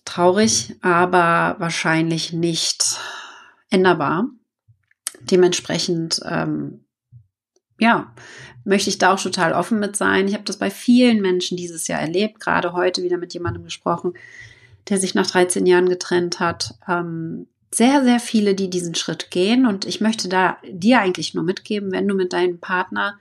traurig, 0.03 0.75
aber 0.81 1.55
wahrscheinlich 1.59 2.33
nicht 2.33 2.99
änderbar. 3.69 4.25
Dementsprechend, 5.21 6.19
ähm, 6.25 6.83
ja, 7.79 8.13
möchte 8.65 8.89
ich 8.89 8.97
da 8.97 9.13
auch 9.13 9.21
total 9.21 9.53
offen 9.53 9.79
mit 9.79 9.95
sein. 9.95 10.27
Ich 10.27 10.33
habe 10.33 10.43
das 10.43 10.57
bei 10.57 10.69
vielen 10.69 11.21
Menschen 11.21 11.55
dieses 11.55 11.87
Jahr 11.87 12.01
erlebt, 12.01 12.41
gerade 12.41 12.73
heute 12.73 13.03
wieder 13.03 13.17
mit 13.17 13.33
jemandem 13.33 13.63
gesprochen, 13.63 14.15
der 14.89 14.97
sich 14.97 15.15
nach 15.15 15.27
13 15.27 15.65
Jahren 15.65 15.87
getrennt 15.87 16.41
hat. 16.41 16.75
Ähm, 16.89 17.47
sehr, 17.71 18.03
sehr 18.03 18.19
viele, 18.19 18.55
die 18.55 18.69
diesen 18.69 18.95
Schritt 18.95 19.31
gehen. 19.31 19.65
Und 19.65 19.85
ich 19.85 20.01
möchte 20.01 20.27
da 20.27 20.57
dir 20.67 20.99
eigentlich 20.99 21.33
nur 21.33 21.43
mitgeben, 21.43 21.91
wenn 21.91 22.07
du 22.07 22.15
mit 22.15 22.33
deinem 22.33 22.59
Partner 22.59 23.17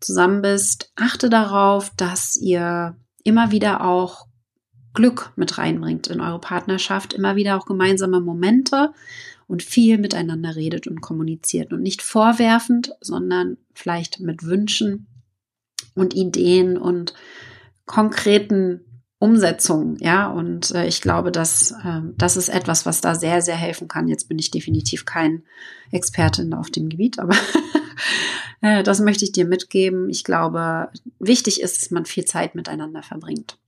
zusammen 0.00 0.42
bist, 0.42 0.92
achte 0.96 1.30
darauf, 1.30 1.90
dass 1.96 2.36
ihr 2.36 2.96
immer 3.24 3.50
wieder 3.50 3.84
auch 3.84 4.26
Glück 4.94 5.32
mit 5.36 5.58
reinbringt 5.58 6.06
in 6.08 6.20
eure 6.20 6.40
Partnerschaft, 6.40 7.12
immer 7.12 7.36
wieder 7.36 7.56
auch 7.56 7.66
gemeinsame 7.66 8.20
Momente 8.20 8.92
und 9.46 9.62
viel 9.62 9.98
miteinander 9.98 10.56
redet 10.56 10.86
und 10.86 11.00
kommuniziert 11.00 11.72
und 11.72 11.82
nicht 11.82 12.02
vorwerfend, 12.02 12.92
sondern 13.00 13.58
vielleicht 13.74 14.20
mit 14.20 14.42
Wünschen 14.42 15.06
und 15.94 16.14
Ideen 16.14 16.76
und 16.76 17.14
konkreten 17.84 18.80
Umsetzung, 19.18 19.96
ja, 19.98 20.30
und 20.30 20.72
äh, 20.72 20.86
ich 20.86 21.00
glaube, 21.00 21.32
dass 21.32 21.70
äh, 21.70 22.02
das 22.18 22.36
ist 22.36 22.50
etwas, 22.50 22.84
was 22.84 23.00
da 23.00 23.14
sehr, 23.14 23.40
sehr 23.40 23.56
helfen 23.56 23.88
kann. 23.88 24.08
Jetzt 24.08 24.28
bin 24.28 24.38
ich 24.38 24.50
definitiv 24.50 25.06
kein 25.06 25.42
Expertin 25.90 26.52
auf 26.52 26.70
dem 26.70 26.90
Gebiet, 26.90 27.18
aber 27.18 27.34
äh, 28.60 28.82
das 28.82 29.00
möchte 29.00 29.24
ich 29.24 29.32
dir 29.32 29.46
mitgeben. 29.46 30.10
Ich 30.10 30.22
glaube, 30.22 30.90
wichtig 31.18 31.62
ist, 31.62 31.80
dass 31.80 31.90
man 31.90 32.04
viel 32.04 32.26
Zeit 32.26 32.54
miteinander 32.54 33.02
verbringt. 33.02 33.58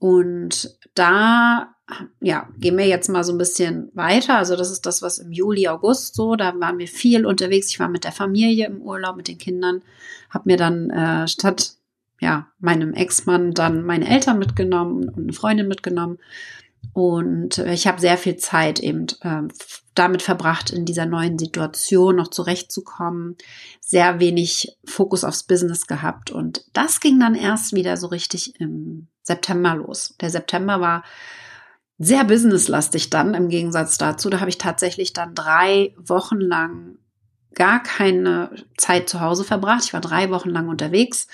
Und 0.00 0.76
da, 0.94 1.74
ja, 2.20 2.48
gehen 2.58 2.76
wir 2.76 2.86
jetzt 2.86 3.08
mal 3.08 3.22
so 3.22 3.32
ein 3.32 3.38
bisschen 3.38 3.90
weiter. 3.94 4.38
Also 4.38 4.56
das 4.56 4.70
ist 4.72 4.86
das, 4.86 5.02
was 5.02 5.18
im 5.18 5.30
Juli, 5.30 5.68
August 5.68 6.16
so, 6.16 6.34
da 6.34 6.58
waren 6.58 6.78
wir 6.78 6.88
viel 6.88 7.26
unterwegs. 7.26 7.68
Ich 7.70 7.78
war 7.78 7.88
mit 7.88 8.02
der 8.02 8.12
Familie 8.12 8.66
im 8.66 8.80
Urlaub, 8.80 9.16
mit 9.16 9.28
den 9.28 9.38
Kindern, 9.38 9.82
habe 10.30 10.44
mir 10.46 10.56
dann 10.56 10.90
äh, 10.90 11.28
statt 11.28 11.77
ja, 12.20 12.48
meinem 12.58 12.94
Ex-Mann 12.94 13.52
dann 13.52 13.84
meine 13.84 14.08
Eltern 14.08 14.38
mitgenommen 14.38 15.08
und 15.08 15.18
eine 15.18 15.32
Freundin 15.32 15.68
mitgenommen. 15.68 16.18
Und 16.92 17.58
ich 17.58 17.86
habe 17.86 18.00
sehr 18.00 18.16
viel 18.16 18.36
Zeit 18.36 18.80
eben 18.80 19.06
äh, 19.20 19.42
damit 19.94 20.22
verbracht, 20.22 20.70
in 20.70 20.84
dieser 20.84 21.06
neuen 21.06 21.38
Situation 21.38 22.16
noch 22.16 22.28
zurechtzukommen. 22.28 23.36
Sehr 23.80 24.20
wenig 24.20 24.76
Fokus 24.84 25.24
aufs 25.24 25.44
Business 25.44 25.86
gehabt. 25.86 26.30
Und 26.30 26.64
das 26.72 27.00
ging 27.00 27.20
dann 27.20 27.34
erst 27.34 27.74
wieder 27.74 27.96
so 27.96 28.08
richtig 28.08 28.60
im 28.60 29.08
September 29.22 29.74
los. 29.74 30.14
Der 30.20 30.30
September 30.30 30.80
war 30.80 31.04
sehr 31.98 32.24
businesslastig 32.24 33.10
dann 33.10 33.34
im 33.34 33.48
Gegensatz 33.48 33.98
dazu. 33.98 34.30
Da 34.30 34.40
habe 34.40 34.50
ich 34.50 34.58
tatsächlich 34.58 35.12
dann 35.12 35.34
drei 35.34 35.94
Wochen 35.98 36.40
lang 36.40 36.98
gar 37.54 37.82
keine 37.82 38.50
Zeit 38.76 39.08
zu 39.08 39.20
Hause 39.20 39.42
verbracht. 39.42 39.84
Ich 39.84 39.92
war 39.92 40.00
drei 40.00 40.30
Wochen 40.30 40.50
lang 40.50 40.68
unterwegs 40.68 41.26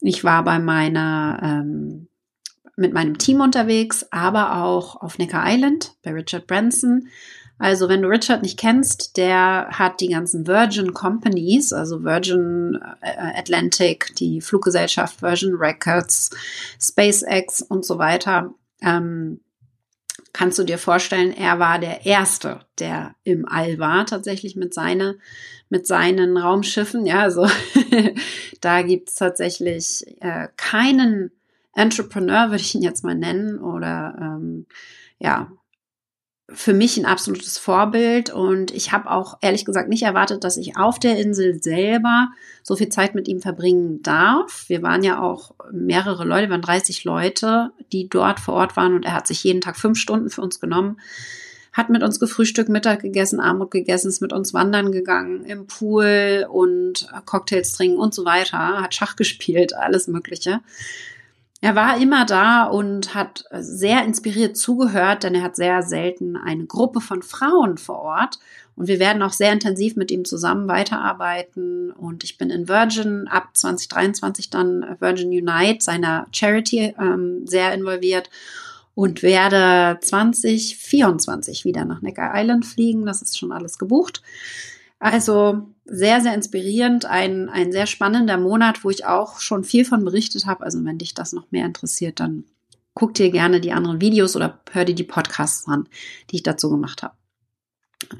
ich 0.00 0.24
war 0.24 0.44
bei 0.44 0.58
meiner, 0.58 1.40
ähm, 1.42 2.08
mit 2.76 2.92
meinem 2.92 3.18
Team 3.18 3.40
unterwegs, 3.40 4.06
aber 4.10 4.62
auch 4.62 4.96
auf 5.00 5.18
Necker 5.18 5.42
Island 5.44 5.94
bei 6.02 6.12
Richard 6.12 6.46
Branson. 6.46 7.08
Also 7.58 7.88
wenn 7.88 8.02
du 8.02 8.08
Richard 8.08 8.42
nicht 8.42 8.58
kennst, 8.58 9.16
der 9.16 9.68
hat 9.72 10.00
die 10.00 10.08
ganzen 10.08 10.46
Virgin 10.46 10.94
Companies, 10.94 11.72
also 11.72 12.04
Virgin 12.04 12.78
äh, 13.00 13.38
Atlantic, 13.38 14.14
die 14.16 14.40
Fluggesellschaft 14.40 15.22
Virgin 15.22 15.54
Records, 15.54 16.30
SpaceX 16.80 17.60
und 17.62 17.84
so 17.84 17.98
weiter. 17.98 18.54
Ähm, 18.80 19.40
kannst 20.32 20.58
du 20.58 20.64
dir 20.64 20.78
vorstellen, 20.78 21.32
er 21.32 21.58
war 21.58 21.78
der 21.78 22.06
Erste, 22.06 22.60
der 22.78 23.14
im 23.24 23.46
All 23.46 23.78
war, 23.78 24.06
tatsächlich 24.06 24.56
mit, 24.56 24.74
seine, 24.74 25.18
mit 25.68 25.86
seinen 25.86 26.36
Raumschiffen. 26.36 27.06
Ja, 27.06 27.20
also 27.20 27.48
da 28.60 28.82
gibt's 28.82 29.14
tatsächlich 29.14 30.04
äh, 30.20 30.48
keinen 30.56 31.30
Entrepreneur, 31.74 32.50
würde 32.50 32.62
ich 32.62 32.74
ihn 32.74 32.82
jetzt 32.82 33.04
mal 33.04 33.14
nennen, 33.14 33.58
oder 33.58 34.16
ähm, 34.20 34.66
ja, 35.18 35.50
für 36.50 36.72
mich 36.72 36.96
ein 36.96 37.04
absolutes 37.04 37.58
Vorbild 37.58 38.30
und 38.30 38.70
ich 38.70 38.90
habe 38.90 39.10
auch 39.10 39.36
ehrlich 39.42 39.66
gesagt 39.66 39.90
nicht 39.90 40.02
erwartet, 40.02 40.44
dass 40.44 40.56
ich 40.56 40.78
auf 40.78 40.98
der 40.98 41.18
Insel 41.18 41.62
selber 41.62 42.28
so 42.62 42.74
viel 42.74 42.88
Zeit 42.88 43.14
mit 43.14 43.28
ihm 43.28 43.40
verbringen 43.40 44.02
darf. 44.02 44.64
Wir 44.66 44.82
waren 44.82 45.04
ja 45.04 45.20
auch 45.20 45.54
mehrere 45.70 46.24
Leute, 46.24 46.46
wir 46.46 46.52
waren 46.52 46.62
30 46.62 47.04
Leute, 47.04 47.70
die 47.92 48.08
dort 48.08 48.40
vor 48.40 48.54
Ort 48.54 48.76
waren 48.76 48.94
und 48.94 49.04
er 49.04 49.12
hat 49.12 49.26
sich 49.26 49.44
jeden 49.44 49.60
Tag 49.60 49.76
fünf 49.76 49.98
Stunden 49.98 50.30
für 50.30 50.40
uns 50.40 50.58
genommen, 50.58 50.98
hat 51.74 51.90
mit 51.90 52.02
uns 52.02 52.18
gefrühstückt, 52.18 52.70
Mittag 52.70 53.02
gegessen, 53.02 53.40
Armut 53.40 53.70
gegessen, 53.70 54.08
ist 54.08 54.22
mit 54.22 54.32
uns 54.32 54.54
wandern 54.54 54.90
gegangen 54.90 55.44
im 55.44 55.66
Pool 55.66 56.46
und 56.50 57.08
Cocktails 57.26 57.72
trinken 57.72 57.98
und 57.98 58.14
so 58.14 58.24
weiter, 58.24 58.80
hat 58.80 58.94
Schach 58.94 59.16
gespielt, 59.16 59.74
alles 59.76 60.08
Mögliche. 60.08 60.60
Er 61.60 61.74
war 61.74 62.00
immer 62.00 62.24
da 62.24 62.64
und 62.64 63.14
hat 63.14 63.44
sehr 63.50 64.04
inspiriert 64.04 64.56
zugehört, 64.56 65.24
denn 65.24 65.34
er 65.34 65.42
hat 65.42 65.56
sehr 65.56 65.82
selten 65.82 66.36
eine 66.36 66.66
Gruppe 66.66 67.00
von 67.00 67.22
Frauen 67.22 67.78
vor 67.78 67.98
Ort. 67.98 68.38
Und 68.76 68.86
wir 68.86 69.00
werden 69.00 69.22
auch 69.22 69.32
sehr 69.32 69.52
intensiv 69.52 69.96
mit 69.96 70.12
ihm 70.12 70.24
zusammen 70.24 70.68
weiterarbeiten. 70.68 71.90
Und 71.90 72.22
ich 72.22 72.38
bin 72.38 72.50
in 72.50 72.68
Virgin 72.68 73.26
ab 73.26 73.56
2023 73.56 74.50
dann 74.50 74.96
Virgin 75.00 75.30
Unite, 75.30 75.82
seiner 75.82 76.28
Charity, 76.30 76.94
ähm, 76.96 77.44
sehr 77.44 77.74
involviert 77.74 78.30
und 78.94 79.24
werde 79.24 79.98
2024 80.00 81.64
wieder 81.64 81.84
nach 81.84 82.02
Neckar 82.02 82.32
Island 82.34 82.66
fliegen. 82.66 83.04
Das 83.04 83.20
ist 83.20 83.36
schon 83.36 83.50
alles 83.50 83.78
gebucht. 83.78 84.22
Also 84.98 85.68
sehr, 85.84 86.20
sehr 86.20 86.34
inspirierend, 86.34 87.04
ein, 87.06 87.48
ein 87.48 87.72
sehr 87.72 87.86
spannender 87.86 88.36
Monat, 88.36 88.84
wo 88.84 88.90
ich 88.90 89.06
auch 89.06 89.40
schon 89.40 89.64
viel 89.64 89.84
von 89.84 90.04
berichtet 90.04 90.46
habe. 90.46 90.64
Also 90.64 90.84
wenn 90.84 90.98
dich 90.98 91.14
das 91.14 91.32
noch 91.32 91.50
mehr 91.50 91.66
interessiert, 91.66 92.20
dann 92.20 92.44
guck 92.94 93.14
dir 93.14 93.30
gerne 93.30 93.60
die 93.60 93.72
anderen 93.72 94.00
Videos 94.00 94.34
oder 94.34 94.60
hör 94.72 94.84
dir 94.84 94.94
die 94.94 95.04
Podcasts 95.04 95.68
an, 95.68 95.88
die 96.30 96.36
ich 96.36 96.42
dazu 96.42 96.68
gemacht 96.68 97.02
habe. 97.02 97.14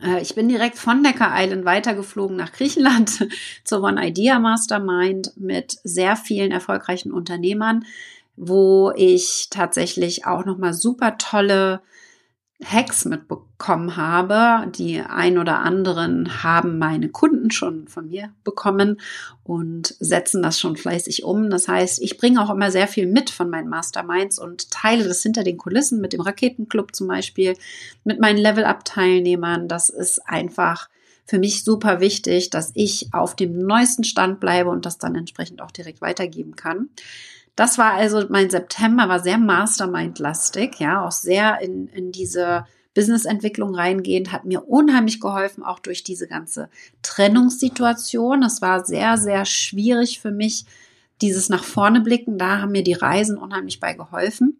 Äh, 0.03 0.23
ich 0.23 0.35
bin 0.35 0.49
direkt 0.49 0.79
von 0.79 1.03
Necker 1.03 1.31
Island 1.33 1.65
weitergeflogen 1.65 2.37
nach 2.37 2.53
Griechenland 2.53 3.27
zur 3.65 3.83
One 3.83 4.07
Idea 4.07 4.39
Mastermind 4.39 5.33
mit 5.37 5.79
sehr 5.85 6.17
vielen 6.17 6.53
erfolgreichen 6.53 7.13
Unternehmern, 7.13 7.85
wo 8.37 8.93
ich 8.95 9.49
tatsächlich 9.51 10.27
auch 10.27 10.45
nochmal 10.45 10.75
super 10.75 11.19
tolle 11.19 11.81
Hacks 12.65 13.05
mitbekommen 13.05 13.97
habe. 13.97 14.71
Die 14.73 15.01
ein 15.01 15.39
oder 15.39 15.61
anderen 15.61 16.43
haben 16.43 16.79
meine 16.79 17.09
Kunden 17.09 17.51
schon 17.51 17.87
von 17.87 18.09
mir 18.09 18.33
bekommen 18.43 19.01
und 19.45 19.95
setzen 20.01 20.43
das 20.43 20.59
schon 20.59 20.77
fleißig 20.77 21.23
um. 21.23 21.51
Das 21.51 21.69
heißt, 21.69 22.03
ich 22.03 22.19
bringe 22.19 22.43
auch 22.43 22.51
immer 22.51 22.71
sehr 22.71 22.89
viel 22.89 23.07
mit 23.07 23.31
von 23.31 23.49
meinen 23.49 23.69
Masterminds 23.69 24.39
und 24.39 24.71
teile 24.71 25.07
das 25.07 25.23
hinter 25.23 25.45
den 25.45 25.57
Kulissen 25.57 26.01
mit 26.01 26.13
dem 26.13 26.21
Raketenclub 26.21 26.97
zum 26.97 27.07
Beispiel, 27.07 27.55
mit 28.03 28.21
meinen 28.21 28.39
Level-Up-Teilnehmern. 28.39 29.69
Das 29.69 29.89
ist 29.89 30.19
einfach 30.27 30.89
für 31.27 31.39
mich 31.39 31.63
super 31.63 32.01
wichtig, 32.01 32.51
dass 32.51 32.73
ich 32.75 33.13
auf 33.13 33.37
dem 33.37 33.67
neuesten 33.67 34.03
Stand 34.03 34.41
bleibe 34.41 34.71
und 34.71 34.85
das 34.87 34.99
dann 34.99 35.15
entsprechend 35.15 35.61
auch 35.61 35.71
direkt 35.71 36.01
weitergeben 36.01 36.57
kann. 36.57 36.89
Das 37.59 37.77
war 37.77 37.95
also 37.95 38.25
mein 38.29 38.51
September, 38.51 39.09
war 39.09 39.19
sehr 39.19 39.37
Mastermind-lastig, 39.37 40.79
ja, 40.79 41.05
auch 41.05 41.11
sehr 41.11 41.61
in, 41.61 41.89
in 41.89 42.13
diese 42.13 42.65
Businessentwicklung 42.95 43.75
reingehend, 43.75 44.31
hat 44.31 44.45
mir 44.45 44.69
unheimlich 44.69 45.21
geholfen, 45.21 45.65
auch 45.65 45.81
durch 45.81 46.05
diese 46.05 46.29
ganze 46.29 46.69
Trennungssituation. 47.03 48.43
Das 48.43 48.63
war 48.63 48.85
sehr, 48.85 49.19
sehr 49.19 49.45
schwierig 49.45 50.21
für 50.21 50.31
mich, 50.31 50.67
dieses 51.21 51.49
nach 51.49 51.65
vorne 51.65 52.01
blicken. 52.01 52.39
Da 52.39 52.61
haben 52.61 52.71
mir 52.71 52.85
die 52.85 52.93
Reisen 52.93 53.37
unheimlich 53.37 53.81
bei 53.81 53.93
geholfen. 53.93 54.57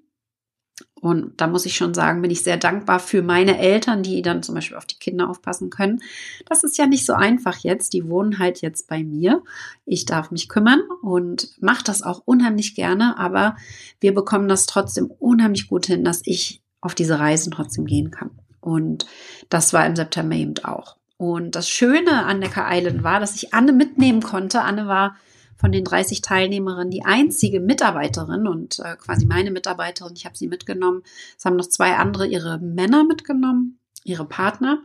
Und 1.01 1.41
da 1.41 1.47
muss 1.47 1.67
ich 1.67 1.77
schon 1.77 1.95
sagen, 1.95 2.23
bin 2.23 2.31
ich 2.31 2.43
sehr 2.43 2.57
dankbar 2.57 2.99
für 2.99 3.23
meine 3.23 3.59
Eltern, 3.59 4.03
die 4.03 4.21
dann 4.23 4.43
zum 4.43 4.55
Beispiel 4.55 4.77
auf 4.77 4.87
die 4.87 4.99
Kinder 4.99 5.31
aufpassen 5.31 5.71
können. 5.71 6.01
Das 6.47 6.65
ist 6.65 6.77
ja 6.79 6.87
nicht 6.87 7.07
so 7.07 7.13
einfach 7.13 7.59
jetzt. 7.59 7.93
Die 7.93 8.09
wohnen 8.09 8.39
halt 8.39 8.61
jetzt 8.61 8.89
bei 8.89 9.05
mir. 9.05 9.43
Ich 9.85 10.07
darf 10.07 10.31
mich 10.31 10.49
kümmern 10.49 10.81
und 11.03 11.51
mache 11.61 11.85
das 11.85 12.03
auch 12.03 12.23
unheimlich 12.25 12.75
gerne. 12.75 13.17
Aber 13.19 13.57
wir 14.01 14.13
bekommen 14.13 14.49
das 14.49 14.67
trotzdem 14.67 15.07
unheimlich 15.07 15.69
gut 15.69 15.87
hin, 15.87 16.05
dass 16.05 16.23
ich 16.25 16.63
auf 16.81 16.95
diese 16.95 17.19
Reisen 17.19 17.53
trotzdem 17.53 17.87
gehen 17.87 18.11
kann. 18.11 18.31
Und 18.61 19.07
das 19.49 19.73
war 19.73 19.87
im 19.87 19.97
September 19.97 20.35
eben 20.35 20.55
auch. 20.65 20.97
Und 21.17 21.57
das 21.57 21.69
Schöne 21.69 22.25
an 22.27 22.39
Necker 22.39 22.67
Island 22.69 23.03
war, 23.03 23.19
dass 23.19 23.35
ich 23.35 23.53
Anne 23.55 23.73
mitnehmen 23.73 24.23
konnte. 24.23 24.63
Anne 24.63 24.87
war 24.87 25.17
von 25.59 25.73
den 25.73 25.85
30 25.85 26.23
Teilnehmerinnen 26.23 26.91
die 26.91 27.05
einzige 27.05 27.61
Mitarbeiterin 27.61 28.47
und 28.47 28.79
äh, 28.79 28.97
quasi 28.97 29.27
meine 29.27 29.51
Mitarbeiterin. 29.51 30.15
Ich 30.17 30.25
habe 30.25 30.37
sie 30.37 30.49
mitgenommen. 30.49 31.03
Es 31.37 31.45
haben 31.45 31.57
noch 31.57 31.69
zwei 31.69 31.97
andere 31.97 32.27
ihre 32.27 32.59
Männer 32.59 33.05
mitgenommen, 33.05 33.79
ihre 34.05 34.25
Partner. 34.25 34.83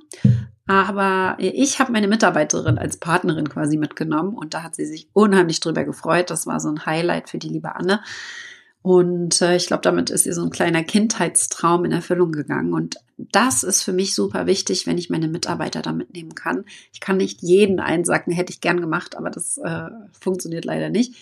Aber 0.65 1.35
ich 1.39 1.79
habe 1.79 1.91
meine 1.91 2.07
Mitarbeiterin 2.07 2.77
als 2.77 2.97
Partnerin 2.97 3.49
quasi 3.49 3.77
mitgenommen 3.77 4.33
und 4.33 4.53
da 4.53 4.63
hat 4.63 4.75
sie 4.75 4.85
sich 4.85 5.09
unheimlich 5.13 5.59
drüber 5.59 5.83
gefreut. 5.83 6.29
Das 6.29 6.47
war 6.47 6.59
so 6.59 6.69
ein 6.69 6.85
Highlight 6.85 7.29
für 7.29 7.37
die 7.37 7.49
liebe 7.49 7.75
Anne. 7.75 8.01
Und 8.83 9.41
äh, 9.41 9.55
ich 9.55 9.67
glaube, 9.67 9.81
damit 9.81 10.09
ist 10.09 10.25
ihr 10.25 10.33
so 10.33 10.43
ein 10.43 10.49
kleiner 10.49 10.83
Kindheitstraum 10.83 11.85
in 11.85 11.93
Erfüllung 11.93 12.33
gegangen. 12.33 12.73
Und 12.73 12.97
das 13.17 13.63
ist 13.63 13.81
für 13.81 13.93
mich 13.93 14.13
super 14.13 14.45
wichtig, 14.45 14.85
wenn 14.85 14.97
ich 14.97 15.09
meine 15.09 15.29
Mitarbeiter 15.29 15.81
da 15.81 15.93
mitnehmen 15.93 16.35
kann. 16.35 16.65
Ich 16.91 16.99
kann 16.99 17.15
nicht 17.15 17.41
jeden 17.41 17.79
einsacken, 17.79 18.33
hätte 18.33 18.51
ich 18.51 18.59
gern 18.59 18.81
gemacht, 18.81 19.15
aber 19.15 19.29
das 19.29 19.57
äh, 19.57 19.89
funktioniert 20.19 20.65
leider 20.65 20.89
nicht. 20.89 21.15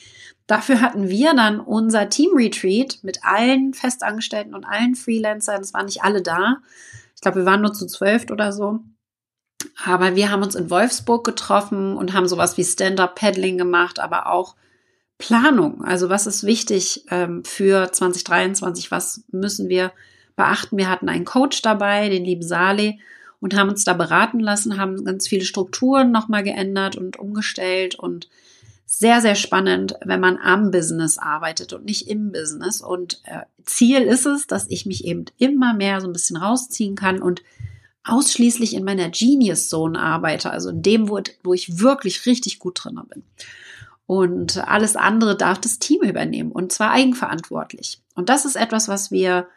Dafür 0.48 0.82
hatten 0.82 1.08
wir 1.08 1.36
dann 1.36 1.60
unser 1.60 2.10
Team 2.10 2.32
Retreat 2.36 2.98
mit 3.04 3.24
allen 3.24 3.76
Festangestellten 3.76 4.56
und 4.56 4.66
allen 4.66 4.96
Freelancern. 4.96 5.62
Es 5.62 5.76
waren 5.76 5.86
nicht 5.86 6.04
alle 6.04 6.24
da. 6.24 6.58
Ich 7.14 7.22
glaube, 7.22 7.42
wir 7.42 7.46
waren 7.46 7.62
nur 7.62 7.74
zu 7.74 7.86
zwölf 7.86 8.32
oder 8.32 8.52
so. 8.52 8.80
Aber 9.86 10.16
wir 10.16 10.32
haben 10.32 10.42
uns 10.42 10.56
in 10.56 10.72
Wolfsburg 10.72 11.24
getroffen 11.24 11.96
und 11.96 12.14
haben 12.14 12.28
sowas 12.28 12.58
wie 12.58 12.64
Stand-up-Paddling 12.64 13.60
gemacht, 13.60 14.00
aber 14.00 14.32
auch 14.32 14.56
Planung. 15.22 15.84
Also 15.84 16.10
was 16.10 16.26
ist 16.26 16.44
wichtig 16.44 17.06
ähm, 17.12 17.44
für 17.46 17.92
2023? 17.92 18.90
Was 18.90 19.24
müssen 19.32 19.70
wir 19.70 19.92
beachten? 20.36 20.78
Wir 20.78 20.90
hatten 20.90 21.10
einen 21.10 21.26
Coach 21.26 21.62
dabei, 21.62 22.10
den 22.10 22.26
lieben 22.26 22.42
Sale, 22.42 22.96
und 23.40 23.56
haben 23.56 23.70
uns 23.70 23.84
da 23.84 23.94
beraten 23.94 24.40
lassen, 24.40 24.78
haben 24.78 25.04
ganz 25.06 25.28
viele 25.28 25.46
Strukturen 25.46 26.12
nochmal 26.12 26.44
geändert 26.44 26.96
und 26.96 27.18
umgestellt 27.18 27.96
und 27.96 28.30
sehr, 28.86 29.22
sehr 29.22 29.36
spannend, 29.36 29.96
wenn 30.04 30.20
man 30.20 30.38
am 30.38 30.72
Business 30.72 31.18
arbeitet 31.18 31.74
und 31.74 31.86
nicht 31.86 32.08
im 32.08 32.32
Business. 32.32 32.82
Und 32.82 33.22
äh, 33.26 33.42
Ziel 33.64 34.02
ist 34.02 34.26
es, 34.26 34.48
dass 34.48 34.66
ich 34.70 34.86
mich 34.86 35.06
eben 35.06 35.26
immer 35.38 35.74
mehr 35.74 36.02
so 36.02 36.08
ein 36.08 36.14
bisschen 36.14 36.38
rausziehen 36.38 36.96
kann 36.96 37.22
und 37.22 37.42
ausschließlich 38.04 38.74
in 38.74 38.84
meiner 38.84 39.10
Genius 39.10 39.70
Zone 39.70 40.00
arbeite, 40.00 40.50
also 40.50 40.70
in 40.70 40.82
dem, 40.82 41.10
wo, 41.10 41.22
wo 41.44 41.54
ich 41.54 41.80
wirklich 41.80 42.26
richtig 42.26 42.60
gut 42.60 42.84
drin 42.84 43.00
bin. 43.08 43.24
Und 44.06 44.68
alles 44.68 44.96
andere 44.96 45.38
darf 45.38 45.60
das 45.60 45.80
Team 45.80 46.02
übernehmen 46.02 46.52
und 46.52 46.72
zwar 46.72 46.92
eigenverantwortlich. 46.92 48.02
Und 48.16 48.30
das 48.30 48.46
ist 48.46 48.56
etwas, 48.56 48.88
was 48.88 49.12
wir 49.12 49.48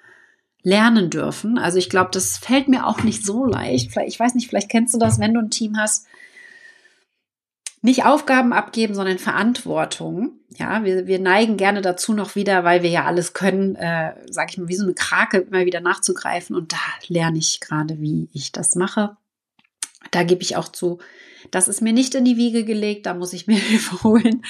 lernen 0.64 1.10
dürfen. 1.10 1.58
Also 1.58 1.78
ich 1.78 1.90
glaube, 1.90 2.10
das 2.12 2.38
fällt 2.38 2.68
mir 2.68 2.86
auch 2.86 3.02
nicht 3.02 3.24
so 3.24 3.44
leicht. 3.44 3.96
Ich 4.06 4.18
weiß 4.18 4.34
nicht, 4.34 4.48
vielleicht 4.48 4.70
kennst 4.70 4.94
du 4.94 4.98
das, 4.98 5.20
wenn 5.20 5.34
du 5.34 5.40
ein 5.40 5.50
Team 5.50 5.76
hast. 5.78 6.06
Nicht 7.82 8.06
Aufgaben 8.06 8.54
abgeben, 8.54 8.94
sondern 8.94 9.18
Verantwortung. 9.18 10.38
Ja, 10.56 10.84
wir, 10.84 11.06
wir 11.06 11.18
neigen 11.18 11.58
gerne 11.58 11.82
dazu 11.82 12.14
noch 12.14 12.34
wieder, 12.34 12.64
weil 12.64 12.82
wir 12.82 12.88
ja 12.88 13.04
alles 13.04 13.34
können, 13.34 13.76
äh, 13.76 14.14
sage 14.30 14.52
ich 14.52 14.58
mal, 14.58 14.68
wie 14.68 14.76
so 14.76 14.84
eine 14.84 14.94
Krake 14.94 15.38
immer 15.38 15.66
wieder 15.66 15.80
nachzugreifen. 15.80 16.56
Und 16.56 16.72
da 16.72 16.78
lerne 17.08 17.38
ich 17.38 17.60
gerade, 17.60 18.00
wie 18.00 18.30
ich 18.32 18.52
das 18.52 18.74
mache. 18.74 19.18
Da 20.12 20.22
gebe 20.22 20.40
ich 20.40 20.56
auch 20.56 20.68
zu, 20.68 20.98
das 21.50 21.68
ist 21.68 21.80
mir 21.80 21.92
nicht 21.92 22.14
in 22.14 22.24
die 22.24 22.36
Wiege 22.36 22.64
gelegt, 22.64 23.06
da 23.06 23.14
muss 23.14 23.32
ich 23.32 23.46
mir 23.46 23.56
Hilfe 23.58 24.02
holen. 24.04 24.42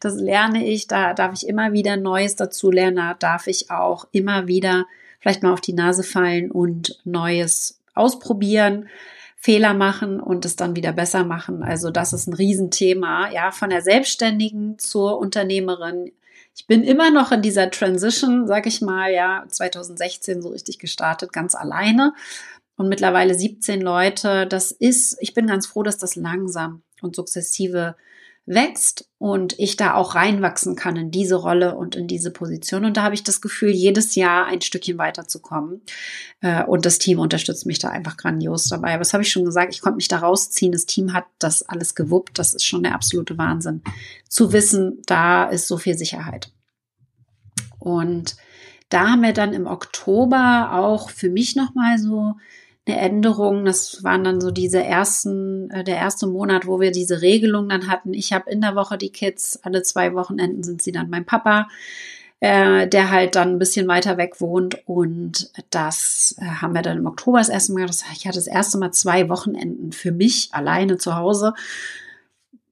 Das 0.00 0.14
lerne 0.14 0.66
ich, 0.66 0.86
da 0.86 1.14
darf 1.14 1.32
ich 1.34 1.46
immer 1.46 1.72
wieder 1.72 1.96
Neues 1.96 2.36
dazu 2.36 2.70
lernen, 2.70 2.96
da 2.96 3.14
darf 3.14 3.46
ich 3.46 3.70
auch 3.70 4.06
immer 4.12 4.46
wieder 4.46 4.86
vielleicht 5.20 5.42
mal 5.42 5.52
auf 5.52 5.60
die 5.60 5.74
Nase 5.74 6.02
fallen 6.02 6.50
und 6.50 6.98
Neues 7.04 7.78
ausprobieren, 7.94 8.88
Fehler 9.36 9.74
machen 9.74 10.20
und 10.20 10.44
es 10.44 10.56
dann 10.56 10.76
wieder 10.76 10.92
besser 10.92 11.24
machen. 11.24 11.62
Also 11.62 11.90
das 11.90 12.12
ist 12.12 12.26
ein 12.26 12.34
Riesenthema, 12.34 13.30
ja, 13.32 13.50
von 13.52 13.70
der 13.70 13.82
Selbstständigen 13.82 14.78
zur 14.78 15.18
Unternehmerin. 15.18 16.12
Ich 16.54 16.66
bin 16.66 16.82
immer 16.82 17.10
noch 17.10 17.32
in 17.32 17.40
dieser 17.40 17.70
Transition, 17.70 18.46
sag 18.46 18.66
ich 18.66 18.82
mal, 18.82 19.12
ja, 19.12 19.44
2016 19.48 20.42
so 20.42 20.50
richtig 20.50 20.78
gestartet, 20.78 21.32
ganz 21.32 21.54
alleine 21.54 22.12
und 22.80 22.88
mittlerweile 22.88 23.34
17 23.34 23.82
Leute. 23.82 24.46
Das 24.46 24.72
ist, 24.72 25.18
ich 25.20 25.34
bin 25.34 25.46
ganz 25.46 25.66
froh, 25.66 25.82
dass 25.82 25.98
das 25.98 26.16
langsam 26.16 26.82
und 27.02 27.14
sukzessive 27.14 27.94
wächst 28.46 29.06
und 29.18 29.58
ich 29.58 29.76
da 29.76 29.92
auch 29.92 30.14
reinwachsen 30.14 30.76
kann 30.76 30.96
in 30.96 31.10
diese 31.10 31.34
Rolle 31.34 31.76
und 31.76 31.94
in 31.94 32.06
diese 32.06 32.30
Position. 32.30 32.86
Und 32.86 32.96
da 32.96 33.02
habe 33.02 33.14
ich 33.14 33.22
das 33.22 33.42
Gefühl, 33.42 33.68
jedes 33.68 34.14
Jahr 34.14 34.46
ein 34.46 34.62
Stückchen 34.62 34.96
weiterzukommen. 34.96 35.82
Äh, 36.40 36.64
und 36.64 36.86
das 36.86 36.98
Team 36.98 37.18
unterstützt 37.18 37.66
mich 37.66 37.80
da 37.80 37.90
einfach 37.90 38.16
grandios 38.16 38.68
dabei. 38.68 38.92
Aber 38.94 39.00
das 39.00 39.12
habe 39.12 39.24
ich 39.24 39.30
schon 39.30 39.44
gesagt, 39.44 39.74
ich 39.74 39.82
konnte 39.82 39.96
mich 39.96 40.08
da 40.08 40.20
rausziehen. 40.20 40.72
Das 40.72 40.86
Team 40.86 41.12
hat 41.12 41.26
das 41.38 41.62
alles 41.62 41.94
gewuppt. 41.94 42.38
Das 42.38 42.54
ist 42.54 42.64
schon 42.64 42.82
der 42.82 42.94
absolute 42.94 43.36
Wahnsinn. 43.36 43.82
Zu 44.26 44.54
wissen, 44.54 45.02
da 45.04 45.44
ist 45.44 45.68
so 45.68 45.76
viel 45.76 45.98
Sicherheit. 45.98 46.50
Und 47.78 48.36
da 48.88 49.10
haben 49.10 49.22
wir 49.22 49.34
dann 49.34 49.52
im 49.52 49.66
Oktober 49.66 50.70
auch 50.72 51.10
für 51.10 51.28
mich 51.28 51.56
nochmal 51.56 51.98
so 51.98 52.36
eine 52.86 52.98
Änderung. 52.98 53.64
Das 53.64 54.02
waren 54.04 54.24
dann 54.24 54.40
so 54.40 54.50
diese 54.50 54.82
ersten, 54.82 55.70
äh, 55.70 55.84
der 55.84 55.96
erste 55.96 56.26
Monat, 56.26 56.66
wo 56.66 56.80
wir 56.80 56.90
diese 56.90 57.22
Regelung 57.22 57.68
dann 57.68 57.88
hatten. 57.88 58.14
Ich 58.14 58.32
habe 58.32 58.50
in 58.50 58.60
der 58.60 58.74
Woche 58.74 58.98
die 58.98 59.10
Kids, 59.10 59.60
alle 59.62 59.82
zwei 59.82 60.14
Wochenenden 60.14 60.62
sind 60.62 60.82
sie 60.82 60.92
dann 60.92 61.10
mein 61.10 61.26
Papa, 61.26 61.68
äh, 62.40 62.88
der 62.88 63.10
halt 63.10 63.36
dann 63.36 63.50
ein 63.50 63.58
bisschen 63.58 63.86
weiter 63.88 64.16
weg 64.16 64.40
wohnt. 64.40 64.82
Und 64.86 65.50
das 65.70 66.34
äh, 66.38 66.44
haben 66.44 66.74
wir 66.74 66.82
dann 66.82 66.98
im 66.98 67.06
Oktober 67.06 67.38
das 67.38 67.48
erste 67.48 67.72
Mal, 67.72 67.86
das, 67.86 68.04
ich 68.12 68.26
hatte 68.26 68.38
das 68.38 68.46
erste 68.46 68.78
Mal 68.78 68.92
zwei 68.92 69.28
Wochenenden 69.28 69.92
für 69.92 70.12
mich 70.12 70.48
alleine 70.52 70.96
zu 70.96 71.16
Hause 71.16 71.54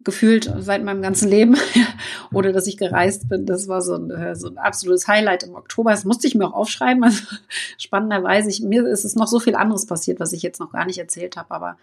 gefühlt 0.04 0.52
seit 0.58 0.84
meinem 0.84 1.02
ganzen 1.02 1.28
Leben 1.28 1.56
oder 2.32 2.52
dass 2.52 2.66
ich 2.66 2.76
gereist 2.76 3.28
bin. 3.28 3.46
Das 3.46 3.68
war 3.68 3.82
so 3.82 3.94
ein, 3.94 4.10
äh, 4.10 4.36
so 4.36 4.48
ein 4.48 4.58
absolutes 4.58 5.08
Highlight 5.08 5.42
im 5.42 5.54
Oktober. 5.54 5.90
Das 5.90 6.04
musste 6.04 6.26
ich 6.26 6.34
mir 6.34 6.46
auch 6.46 6.54
aufschreiben. 6.54 7.02
Also 7.02 7.22
spannenderweise, 7.78 8.48
ich, 8.48 8.60
mir 8.60 8.86
ist 8.86 9.04
es 9.04 9.16
noch 9.16 9.26
so 9.26 9.40
viel 9.40 9.56
anderes 9.56 9.86
passiert, 9.86 10.20
was 10.20 10.32
ich 10.32 10.42
jetzt 10.42 10.60
noch 10.60 10.72
gar 10.72 10.86
nicht 10.86 10.98
erzählt 10.98 11.36
habe, 11.36 11.50
aber 11.50 11.78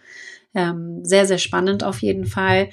ähm, 0.54 1.04
sehr, 1.04 1.26
sehr 1.26 1.38
spannend 1.38 1.84
auf 1.84 2.00
jeden 2.00 2.26
Fall. 2.26 2.70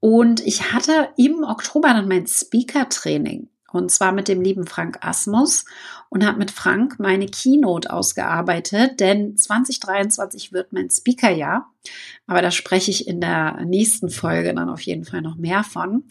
Und 0.00 0.40
ich 0.46 0.72
hatte 0.72 1.08
im 1.16 1.42
Oktober 1.42 1.88
dann 1.88 2.08
mein 2.08 2.26
Speaker-Training. 2.26 3.48
Und 3.72 3.90
zwar 3.90 4.12
mit 4.12 4.28
dem 4.28 4.40
lieben 4.40 4.66
Frank 4.66 4.98
Asmus 5.02 5.64
und 6.08 6.26
habe 6.26 6.38
mit 6.38 6.50
Frank 6.50 6.98
meine 6.98 7.26
Keynote 7.26 7.92
ausgearbeitet, 7.92 9.00
denn 9.00 9.36
2023 9.36 10.52
wird 10.52 10.72
mein 10.72 10.90
Speakerjahr. 10.90 11.70
Aber 12.26 12.40
da 12.40 12.50
spreche 12.50 12.90
ich 12.90 13.06
in 13.06 13.20
der 13.20 13.64
nächsten 13.64 14.08
Folge 14.08 14.54
dann 14.54 14.70
auf 14.70 14.80
jeden 14.80 15.04
Fall 15.04 15.22
noch 15.22 15.36
mehr 15.36 15.64
von. 15.64 16.04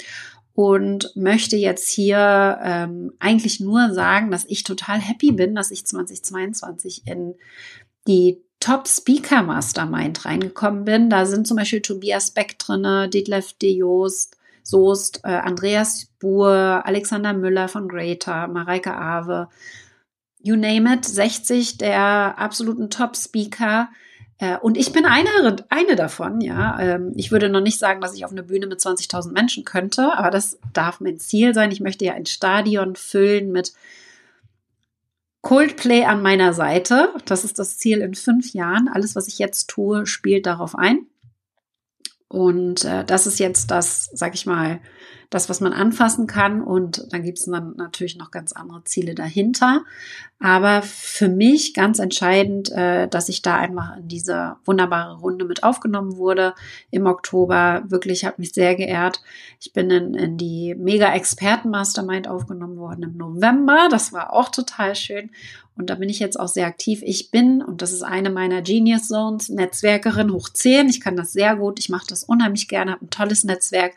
Und 0.54 1.12
möchte 1.15 1.56
jetzt 1.56 1.88
hier 1.88 2.58
ähm, 2.63 3.13
eigentlich 3.20 3.60
nur 3.60 3.93
sagen, 3.93 4.32
dass 4.32 4.43
ich 4.46 4.63
total 4.63 5.00
happy 5.00 5.32
bin, 5.32 5.54
dass 5.54 5.70
ich 5.70 5.86
2022 5.86 7.04
in 7.06 7.36
die 8.08 8.41
Top 8.60 8.88
Speaker 8.88 9.43
Mastermind 9.43 10.26
reingekommen 10.26 10.86
bin. 10.86 11.10
Da 11.12 11.26
sind 11.26 11.48
zum 11.48 11.58
Beispiel 11.58 11.82
Tobias 11.82 12.32
Beck 12.32 12.58
drinne, 12.58 13.08
Detlef 13.08 13.54
de 13.54 13.72
Joost, 13.72 14.37
Soest, 14.67 15.21
äh, 15.23 15.30
Andreas 15.30 16.08
Buhr, 16.19 16.82
Alexander 16.84 17.32
Müller 17.32 17.69
von 17.69 17.88
Greater, 17.88 18.47
Mareike 18.47 18.93
Awe, 18.93 19.47
you 20.39 20.58
name 20.58 20.93
it, 20.93 21.06
60 21.06 21.77
der 21.77 22.38
absoluten 22.38 22.89
Top-Speaker. 22.89 23.88
Äh, 24.39 24.58
und 24.58 24.77
ich 24.77 24.91
bin 24.91 25.06
eine, 25.06 25.30
eine 25.69 25.95
davon, 25.95 26.41
ja. 26.41 26.77
Ähm, 26.82 27.13
ich 27.15 27.32
würde 27.32 27.47
noch 27.47 27.62
nicht 27.62 27.80
sagen, 27.80 28.01
dass 28.01 28.13
ich 28.13 28.25
auf 28.25 28.32
eine 28.32 28.43
Bühne 28.43 28.67
mit 28.67 28.82
20.000 28.82 29.32
Menschen 29.32 29.63
könnte, 29.63 30.17
aber 30.17 30.32
das 30.32 30.60
darf 30.73 30.99
mein 30.99 31.17
Ziel 31.17 31.53
sein. 31.53 31.71
Ich 31.71 31.80
möchte 31.80 32.03
ja 32.03 32.13
ein 32.13 32.25
Stadion 32.25 32.97
füllen 32.97 33.53
mit 33.53 33.71
Coldplay 35.41 36.03
an 36.03 36.21
meiner 36.21 36.51
Seite. 36.51 37.13
Das 37.23 37.45
ist 37.45 37.58
das 37.58 37.77
Ziel 37.77 37.99
in 37.99 38.15
fünf 38.15 38.51
Jahren. 38.51 38.89
Alles, 38.89 39.15
was 39.15 39.30
ich 39.30 39.39
jetzt 39.39 39.69
tue, 39.69 40.06
spielt 40.06 40.45
darauf 40.45 40.75
ein. 40.75 41.08
Und 42.30 42.84
äh, 42.84 43.06
das 43.06 43.28
ist 43.28 43.40
jetzt 43.40 43.72
das, 43.72 44.10
sag 44.13 44.34
ich 44.36 44.46
mal, 44.46 44.82
das, 45.30 45.50
was 45.50 45.60
man 45.60 45.74
anfassen 45.74 46.28
kann. 46.28 46.62
Und 46.62 47.06
dann 47.12 47.24
gibt 47.24 47.40
es 47.40 47.46
dann 47.46 47.76
natürlich 47.76 48.18
noch 48.18 48.32
ganz 48.32 48.54
andere 48.54 48.84
Ziele 48.84 49.13
dahinter. 49.16 49.84
Aber 50.40 50.82
für 50.84 51.30
mich 51.30 51.74
ganz 51.74 52.00
entscheidend, 52.00 52.72
äh, 52.72 53.08
dass 53.08 53.28
ich 53.28 53.42
da 53.42 53.58
einfach 53.58 53.98
in 53.98 54.08
diese 54.08 54.56
wunderbare 54.66 55.18
Runde 55.18 55.46
mit 55.46 55.63
aufgenommen 55.63 56.18
wurde 56.18 56.54
im 56.92 57.08
Oktober. 57.08 57.84
Wirklich 57.88 58.24
hat 58.24 58.38
mich 58.40 58.54
sehr 58.54 58.76
geehrt. 58.76 59.22
Ich 59.60 59.74
bin 59.74 59.90
in, 59.90 60.13
in 60.13 60.38
die 60.38 60.76
Mega-Experten-Mastermind 60.76 62.28
aufgenommen 62.28 62.78
worden 62.78 63.04
im 63.04 63.18
November. 63.18 63.88
Das 63.90 64.13
war 64.13 64.34
auch 64.34 64.50
total 64.50 64.96
schön. 64.96 65.32
Und 65.76 65.90
da 65.90 65.96
bin 65.96 66.10
ich 66.10 66.20
jetzt 66.20 66.40
auch 66.40 66.48
sehr 66.48 66.66
aktiv. 66.66 67.02
Ich 67.04 67.30
bin, 67.30 67.62
und 67.62 67.82
das 67.82 67.92
ist 67.92 68.02
eine 68.02 68.30
meiner 68.30 68.62
Genius 68.62 69.08
Zones, 69.08 69.50
Netzwerkerin 69.50 70.32
hoch 70.32 70.50
10. 70.50 70.90
Ich 70.90 71.02
kann 71.02 71.16
das 71.16 71.34
sehr 71.34 71.56
gut. 71.56 71.80
Ich 71.80 71.90
mache 71.90 72.08
das 72.08 72.24
unheimlich 72.24 72.68
gerne, 72.68 72.94
habe 72.94 73.06
ein 73.06 73.10
tolles 73.10 73.44
Netzwerk 73.44 73.94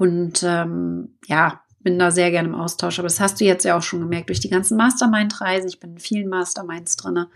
und 0.00 0.42
ähm, 0.44 1.10
ja, 1.26 1.60
bin 1.80 1.98
da 1.98 2.10
sehr 2.10 2.30
gerne 2.30 2.48
im 2.48 2.54
Austausch. 2.54 2.98
Aber 2.98 3.06
das 3.08 3.20
hast 3.20 3.38
du 3.38 3.44
jetzt 3.44 3.66
ja 3.66 3.76
auch 3.76 3.82
schon 3.82 4.00
gemerkt 4.00 4.30
durch 4.30 4.40
die 4.40 4.48
ganzen 4.48 4.78
Mastermind-Reisen. 4.78 5.68
Ich 5.68 5.78
bin 5.78 5.92
in 5.92 5.98
vielen 5.98 6.30
Masterminds 6.30 6.96
drinne. 6.96 7.28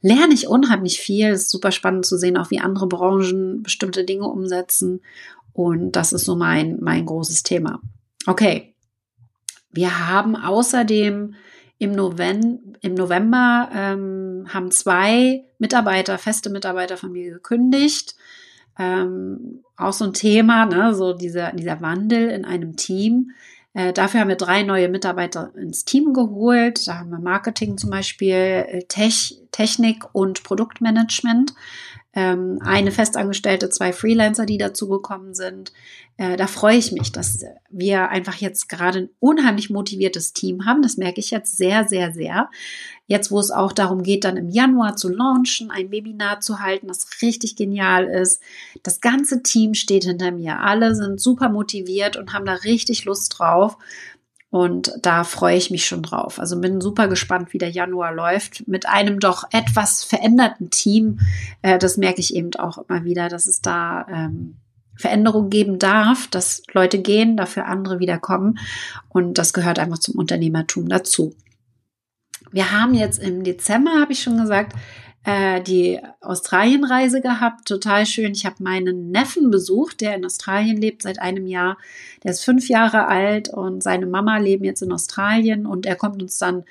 Lerne 0.00 0.34
ich 0.34 0.48
unheimlich 0.48 0.98
viel. 0.98 1.28
Es 1.28 1.42
ist 1.42 1.50
super 1.52 1.70
spannend 1.70 2.04
zu 2.04 2.18
sehen, 2.18 2.36
auch 2.36 2.50
wie 2.50 2.58
andere 2.58 2.88
Branchen 2.88 3.62
bestimmte 3.62 4.02
Dinge 4.02 4.26
umsetzen. 4.26 5.00
Und 5.52 5.92
das 5.92 6.12
ist 6.12 6.24
so 6.24 6.34
mein, 6.34 6.78
mein 6.80 7.06
großes 7.06 7.44
Thema. 7.44 7.80
Okay. 8.26 8.74
Wir 9.70 10.08
haben 10.08 10.34
außerdem 10.34 11.34
im 11.78 11.92
November, 11.92 12.58
im 12.80 12.94
November 12.94 13.68
ähm, 13.72 14.46
haben 14.52 14.72
zwei 14.72 15.44
Mitarbeiter, 15.60 16.18
feste 16.18 16.50
Mitarbeiter 16.50 16.96
von 16.96 17.12
mir 17.12 17.30
gekündigt. 17.30 18.16
Ähm, 18.78 19.62
auch 19.76 19.92
so 19.92 20.04
ein 20.04 20.12
Thema, 20.12 20.66
ne, 20.66 20.94
so 20.94 21.12
dieser, 21.12 21.52
dieser 21.52 21.80
Wandel 21.80 22.30
in 22.30 22.44
einem 22.44 22.76
Team. 22.76 23.32
Äh, 23.74 23.92
dafür 23.92 24.20
haben 24.20 24.28
wir 24.28 24.36
drei 24.36 24.62
neue 24.62 24.88
Mitarbeiter 24.88 25.52
ins 25.56 25.84
Team 25.84 26.12
geholt. 26.12 26.86
Da 26.86 26.98
haben 26.98 27.10
wir 27.10 27.18
Marketing 27.18 27.78
zum 27.78 27.90
Beispiel, 27.90 28.34
äh, 28.34 28.82
Tech, 28.88 29.38
Technik 29.50 30.04
und 30.12 30.42
Produktmanagement 30.42 31.54
ähm, 32.14 32.58
eine 32.62 32.90
Festangestellte, 32.90 33.70
zwei 33.70 33.92
Freelancer, 33.92 34.44
die 34.44 34.58
dazugekommen 34.58 35.34
sind. 35.34 35.72
Äh, 36.18 36.36
da 36.36 36.46
freue 36.46 36.76
ich 36.76 36.92
mich, 36.92 37.10
dass 37.10 37.44
wir 37.70 38.10
einfach 38.10 38.36
jetzt 38.36 38.68
gerade 38.68 38.98
ein 38.98 39.08
unheimlich 39.18 39.70
motiviertes 39.70 40.34
Team 40.34 40.66
haben. 40.66 40.82
Das 40.82 40.98
merke 40.98 41.20
ich 41.20 41.30
jetzt 41.30 41.56
sehr, 41.56 41.88
sehr, 41.88 42.12
sehr. 42.12 42.50
Jetzt, 43.06 43.30
wo 43.30 43.40
es 43.40 43.50
auch 43.50 43.72
darum 43.72 44.02
geht, 44.02 44.24
dann 44.24 44.36
im 44.36 44.48
Januar 44.48 44.96
zu 44.96 45.08
launchen, 45.08 45.70
ein 45.70 45.90
Webinar 45.90 46.40
zu 46.40 46.60
halten, 46.60 46.88
das 46.88 47.22
richtig 47.22 47.56
genial 47.56 48.04
ist. 48.04 48.40
Das 48.82 49.00
ganze 49.00 49.42
Team 49.42 49.74
steht 49.74 50.04
hinter 50.04 50.32
mir. 50.32 50.60
Alle 50.60 50.94
sind 50.94 51.20
super 51.20 51.48
motiviert 51.48 52.16
und 52.16 52.32
haben 52.32 52.46
da 52.46 52.54
richtig 52.54 53.04
Lust 53.06 53.38
drauf. 53.38 53.78
Und 54.52 54.92
da 55.00 55.24
freue 55.24 55.56
ich 55.56 55.70
mich 55.70 55.86
schon 55.86 56.02
drauf. 56.02 56.38
Also 56.38 56.60
bin 56.60 56.82
super 56.82 57.08
gespannt, 57.08 57.54
wie 57.54 57.58
der 57.58 57.70
Januar 57.70 58.12
läuft. 58.12 58.68
Mit 58.68 58.86
einem 58.86 59.18
doch 59.18 59.44
etwas 59.50 60.04
veränderten 60.04 60.68
Team. 60.68 61.20
Äh, 61.62 61.78
das 61.78 61.96
merke 61.96 62.20
ich 62.20 62.36
eben 62.36 62.54
auch 62.56 62.76
immer 62.76 63.02
wieder, 63.02 63.30
dass 63.30 63.46
es 63.46 63.62
da 63.62 64.06
ähm, 64.12 64.58
Veränderung 64.94 65.48
geben 65.48 65.78
darf, 65.78 66.26
dass 66.26 66.64
Leute 66.74 67.00
gehen, 67.00 67.38
dafür 67.38 67.64
andere 67.64 67.98
wieder 67.98 68.18
kommen. 68.18 68.58
Und 69.08 69.38
das 69.38 69.54
gehört 69.54 69.78
einfach 69.78 70.00
zum 70.00 70.16
Unternehmertum 70.16 70.86
dazu. 70.86 71.34
Wir 72.50 72.72
haben 72.72 72.92
jetzt 72.92 73.22
im 73.22 73.44
Dezember, 73.44 73.92
habe 74.02 74.12
ich 74.12 74.22
schon 74.22 74.36
gesagt, 74.36 74.76
äh, 75.24 75.60
die 75.62 76.00
Australienreise 76.20 77.20
gehabt. 77.20 77.66
Total 77.66 78.06
schön. 78.06 78.32
Ich 78.32 78.44
habe 78.44 78.56
meinen 78.60 79.10
Neffen 79.10 79.50
besucht, 79.50 80.00
der 80.00 80.16
in 80.16 80.24
Australien 80.24 80.76
lebt 80.76 81.02
seit 81.02 81.20
einem 81.20 81.46
Jahr. 81.46 81.78
Der 82.24 82.32
ist 82.32 82.44
fünf 82.44 82.68
Jahre 82.68 83.06
alt 83.06 83.48
und 83.48 83.82
seine 83.82 84.06
Mama 84.06 84.38
leben 84.38 84.64
jetzt 84.64 84.82
in 84.82 84.92
Australien 84.92 85.66
und 85.66 85.86
er 85.86 85.96
kommt 85.96 86.22
uns 86.22 86.38
dann 86.38 86.64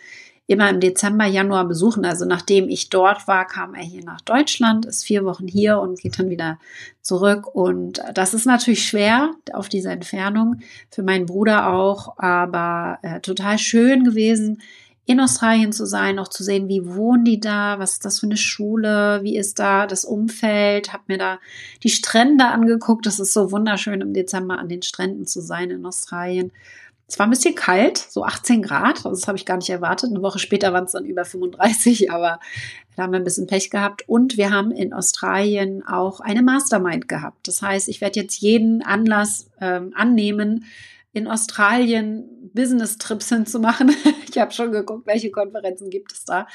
immer 0.51 0.69
im 0.69 0.81
Dezember, 0.81 1.25
Januar 1.25 1.65
besuchen. 1.65 2.03
Also 2.03 2.25
nachdem 2.25 2.67
ich 2.67 2.89
dort 2.89 3.25
war, 3.25 3.47
kam 3.47 3.73
er 3.73 3.83
hier 3.83 4.03
nach 4.03 4.19
Deutschland, 4.19 4.85
ist 4.85 5.05
vier 5.05 5.23
Wochen 5.23 5.47
hier 5.47 5.79
und 5.79 6.01
geht 6.01 6.19
dann 6.19 6.29
wieder 6.29 6.59
zurück. 7.01 7.47
Und 7.55 8.01
das 8.13 8.33
ist 8.33 8.45
natürlich 8.45 8.85
schwer 8.85 9.31
auf 9.53 9.69
dieser 9.69 9.91
Entfernung, 9.91 10.57
für 10.89 11.03
meinen 11.03 11.25
Bruder 11.25 11.73
auch, 11.73 12.17
aber 12.17 12.99
äh, 13.01 13.21
total 13.21 13.57
schön 13.59 14.03
gewesen, 14.03 14.61
in 15.11 15.19
Australien 15.19 15.71
zu 15.71 15.85
sein, 15.85 16.19
auch 16.19 16.27
zu 16.27 16.43
sehen, 16.43 16.67
wie 16.67 16.85
wohnen 16.85 17.25
die 17.25 17.39
da, 17.39 17.79
was 17.79 17.93
ist 17.93 18.05
das 18.05 18.19
für 18.19 18.27
eine 18.27 18.37
Schule, 18.37 19.19
wie 19.23 19.37
ist 19.37 19.59
da 19.59 19.87
das 19.87 20.05
Umfeld, 20.05 20.93
habe 20.93 21.03
mir 21.07 21.17
da 21.17 21.39
die 21.83 21.89
Strände 21.89 22.45
angeguckt. 22.45 23.05
Das 23.05 23.19
ist 23.19 23.33
so 23.33 23.51
wunderschön 23.51 24.01
im 24.01 24.13
Dezember 24.13 24.57
an 24.57 24.69
den 24.69 24.81
Stränden 24.81 25.25
zu 25.25 25.41
sein 25.41 25.69
in 25.69 25.85
Australien. 25.85 26.51
Es 27.11 27.19
war 27.19 27.27
ein 27.27 27.31
bisschen 27.31 27.55
kalt, 27.55 27.97
so 27.97 28.23
18 28.23 28.61
Grad, 28.61 29.03
das 29.03 29.27
habe 29.27 29.37
ich 29.37 29.45
gar 29.45 29.57
nicht 29.57 29.69
erwartet. 29.69 30.11
Eine 30.11 30.21
Woche 30.21 30.39
später 30.39 30.71
waren 30.71 30.85
es 30.85 30.93
dann 30.93 31.03
über 31.03 31.25
35, 31.25 32.09
aber 32.09 32.39
da 32.95 33.03
haben 33.03 33.11
wir 33.11 33.19
ein 33.19 33.25
bisschen 33.25 33.47
Pech 33.47 33.69
gehabt. 33.69 34.07
Und 34.07 34.37
wir 34.37 34.49
haben 34.49 34.71
in 34.71 34.93
Australien 34.93 35.85
auch 35.85 36.21
eine 36.21 36.41
Mastermind 36.41 37.09
gehabt. 37.09 37.49
Das 37.49 37.61
heißt, 37.61 37.89
ich 37.89 37.99
werde 37.99 38.21
jetzt 38.21 38.39
jeden 38.39 38.81
Anlass 38.81 39.47
ähm, 39.59 39.91
annehmen, 39.93 40.63
in 41.13 41.27
Australien 41.27 42.51
Business-Trips 42.53 43.29
hinzumachen. 43.29 43.91
ich 44.29 44.37
habe 44.37 44.51
schon 44.51 44.71
geguckt, 44.71 45.07
welche 45.07 45.31
Konferenzen 45.31 45.89
gibt 45.89 46.11
es 46.13 46.25
da, 46.25 46.47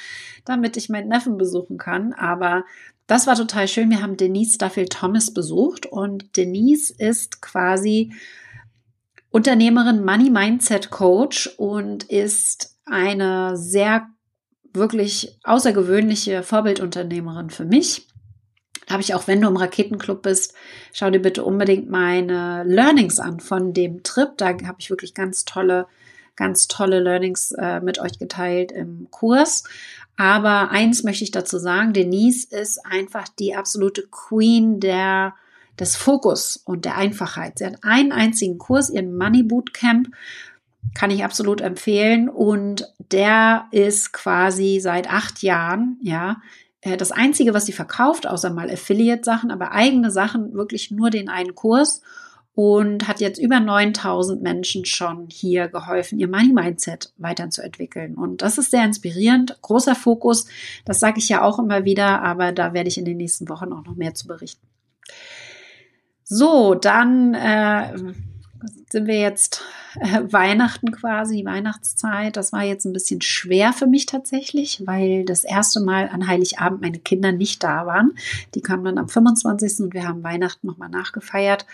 damit 0.44 0.76
ich 0.76 0.88
meinen 0.88 1.08
Neffen 1.08 1.36
besuchen 1.36 1.78
kann. 1.78 2.12
Aber 2.12 2.64
das 3.06 3.26
war 3.26 3.34
total 3.34 3.68
schön. 3.68 3.90
Wir 3.90 4.02
haben 4.02 4.16
Denise 4.16 4.58
Duffield 4.58 4.92
Thomas 4.92 5.32
besucht 5.32 5.86
und 5.86 6.36
Denise 6.36 6.90
ist 6.96 7.40
quasi 7.42 8.14
Unternehmerin, 9.30 10.04
Money 10.04 10.30
Mindset 10.30 10.90
Coach 10.90 11.48
und 11.58 12.04
ist 12.04 12.78
eine 12.86 13.56
sehr 13.56 14.08
wirklich 14.72 15.38
außergewöhnliche 15.44 16.42
Vorbildunternehmerin 16.42 17.50
für 17.50 17.64
mich 17.64 18.08
habe 18.88 19.02
ich 19.02 19.14
auch, 19.14 19.26
wenn 19.26 19.40
du 19.40 19.48
im 19.48 19.56
Raketenclub 19.56 20.22
bist, 20.22 20.54
schau 20.92 21.10
dir 21.10 21.20
bitte 21.20 21.44
unbedingt 21.44 21.90
meine 21.90 22.64
Learnings 22.64 23.18
an 23.18 23.40
von 23.40 23.72
dem 23.72 24.02
Trip. 24.02 24.30
Da 24.36 24.48
habe 24.48 24.76
ich 24.78 24.90
wirklich 24.90 25.14
ganz 25.14 25.44
tolle, 25.44 25.86
ganz 26.36 26.68
tolle 26.68 27.00
Learnings 27.00 27.52
äh, 27.52 27.80
mit 27.80 27.98
euch 27.98 28.18
geteilt 28.18 28.72
im 28.72 29.08
Kurs. 29.10 29.64
Aber 30.16 30.70
eins 30.70 31.02
möchte 31.02 31.24
ich 31.24 31.30
dazu 31.30 31.58
sagen, 31.58 31.92
Denise 31.92 32.44
ist 32.44 32.84
einfach 32.86 33.28
die 33.28 33.54
absolute 33.54 34.06
Queen 34.10 34.80
der 34.80 35.34
des 35.78 35.96
Fokus 35.96 36.56
und 36.64 36.84
der 36.84 36.96
Einfachheit. 36.96 37.58
Sie 37.58 37.66
hat 37.66 37.82
einen 37.82 38.12
einzigen 38.12 38.58
Kurs, 38.58 38.90
ihren 38.90 39.16
Money 39.16 39.42
Bootcamp, 39.42 40.08
kann 40.94 41.10
ich 41.10 41.24
absolut 41.24 41.60
empfehlen. 41.60 42.28
Und 42.28 42.92
der 43.12 43.66
ist 43.72 44.12
quasi 44.12 44.80
seit 44.80 45.10
acht 45.10 45.42
Jahren, 45.42 45.98
ja, 46.02 46.36
das 46.96 47.10
Einzige, 47.10 47.54
was 47.54 47.66
sie 47.66 47.72
verkauft, 47.72 48.26
außer 48.26 48.50
mal 48.50 48.70
Affiliate-Sachen, 48.70 49.50
aber 49.50 49.72
eigene 49.72 50.10
Sachen, 50.10 50.54
wirklich 50.54 50.90
nur 50.90 51.10
den 51.10 51.28
einen 51.28 51.54
Kurs 51.54 52.02
und 52.56 53.06
hat 53.06 53.20
jetzt 53.20 53.38
über 53.38 53.60
9000 53.60 54.42
Menschen 54.42 54.86
schon 54.86 55.28
hier 55.30 55.68
geholfen, 55.68 56.18
ihr 56.18 56.26
Money 56.26 56.54
Mindset 56.54 57.12
weiterzuentwickeln. 57.18 58.14
Und 58.14 58.40
das 58.40 58.56
ist 58.56 58.70
sehr 58.70 58.82
inspirierend, 58.82 59.58
großer 59.60 59.94
Fokus. 59.94 60.46
Das 60.86 60.98
sage 60.98 61.18
ich 61.18 61.28
ja 61.28 61.42
auch 61.42 61.58
immer 61.58 61.84
wieder, 61.84 62.22
aber 62.22 62.52
da 62.52 62.72
werde 62.72 62.88
ich 62.88 62.96
in 62.96 63.04
den 63.04 63.18
nächsten 63.18 63.48
Wochen 63.50 63.74
auch 63.74 63.84
noch 63.84 63.96
mehr 63.96 64.14
zu 64.14 64.26
berichten. 64.26 64.66
So, 66.24 66.74
dann 66.74 67.34
äh, 67.34 67.92
sind 68.90 69.06
wir 69.06 69.18
jetzt 69.18 69.62
äh, 70.00 70.22
Weihnachten 70.30 70.92
quasi, 70.92 71.44
Weihnachtszeit. 71.44 72.36
Das 72.36 72.52
war 72.52 72.62
jetzt 72.62 72.84
ein 72.84 72.92
bisschen 72.92 73.20
schwer 73.20 73.72
für 73.72 73.86
mich 73.86 74.06
tatsächlich, 74.06 74.82
weil 74.86 75.24
das 75.24 75.44
erste 75.44 75.80
Mal 75.80 76.08
an 76.08 76.26
Heiligabend 76.26 76.80
meine 76.80 76.98
Kinder 76.98 77.32
nicht 77.32 77.62
da 77.62 77.86
waren. 77.86 78.16
Die 78.54 78.60
kamen 78.60 78.84
dann 78.84 78.98
am 78.98 79.08
25. 79.08 79.80
und 79.80 79.94
wir 79.94 80.06
haben 80.06 80.22
Weihnachten 80.22 80.66
nochmal 80.66 80.88
nachgefeiert. 80.88 81.66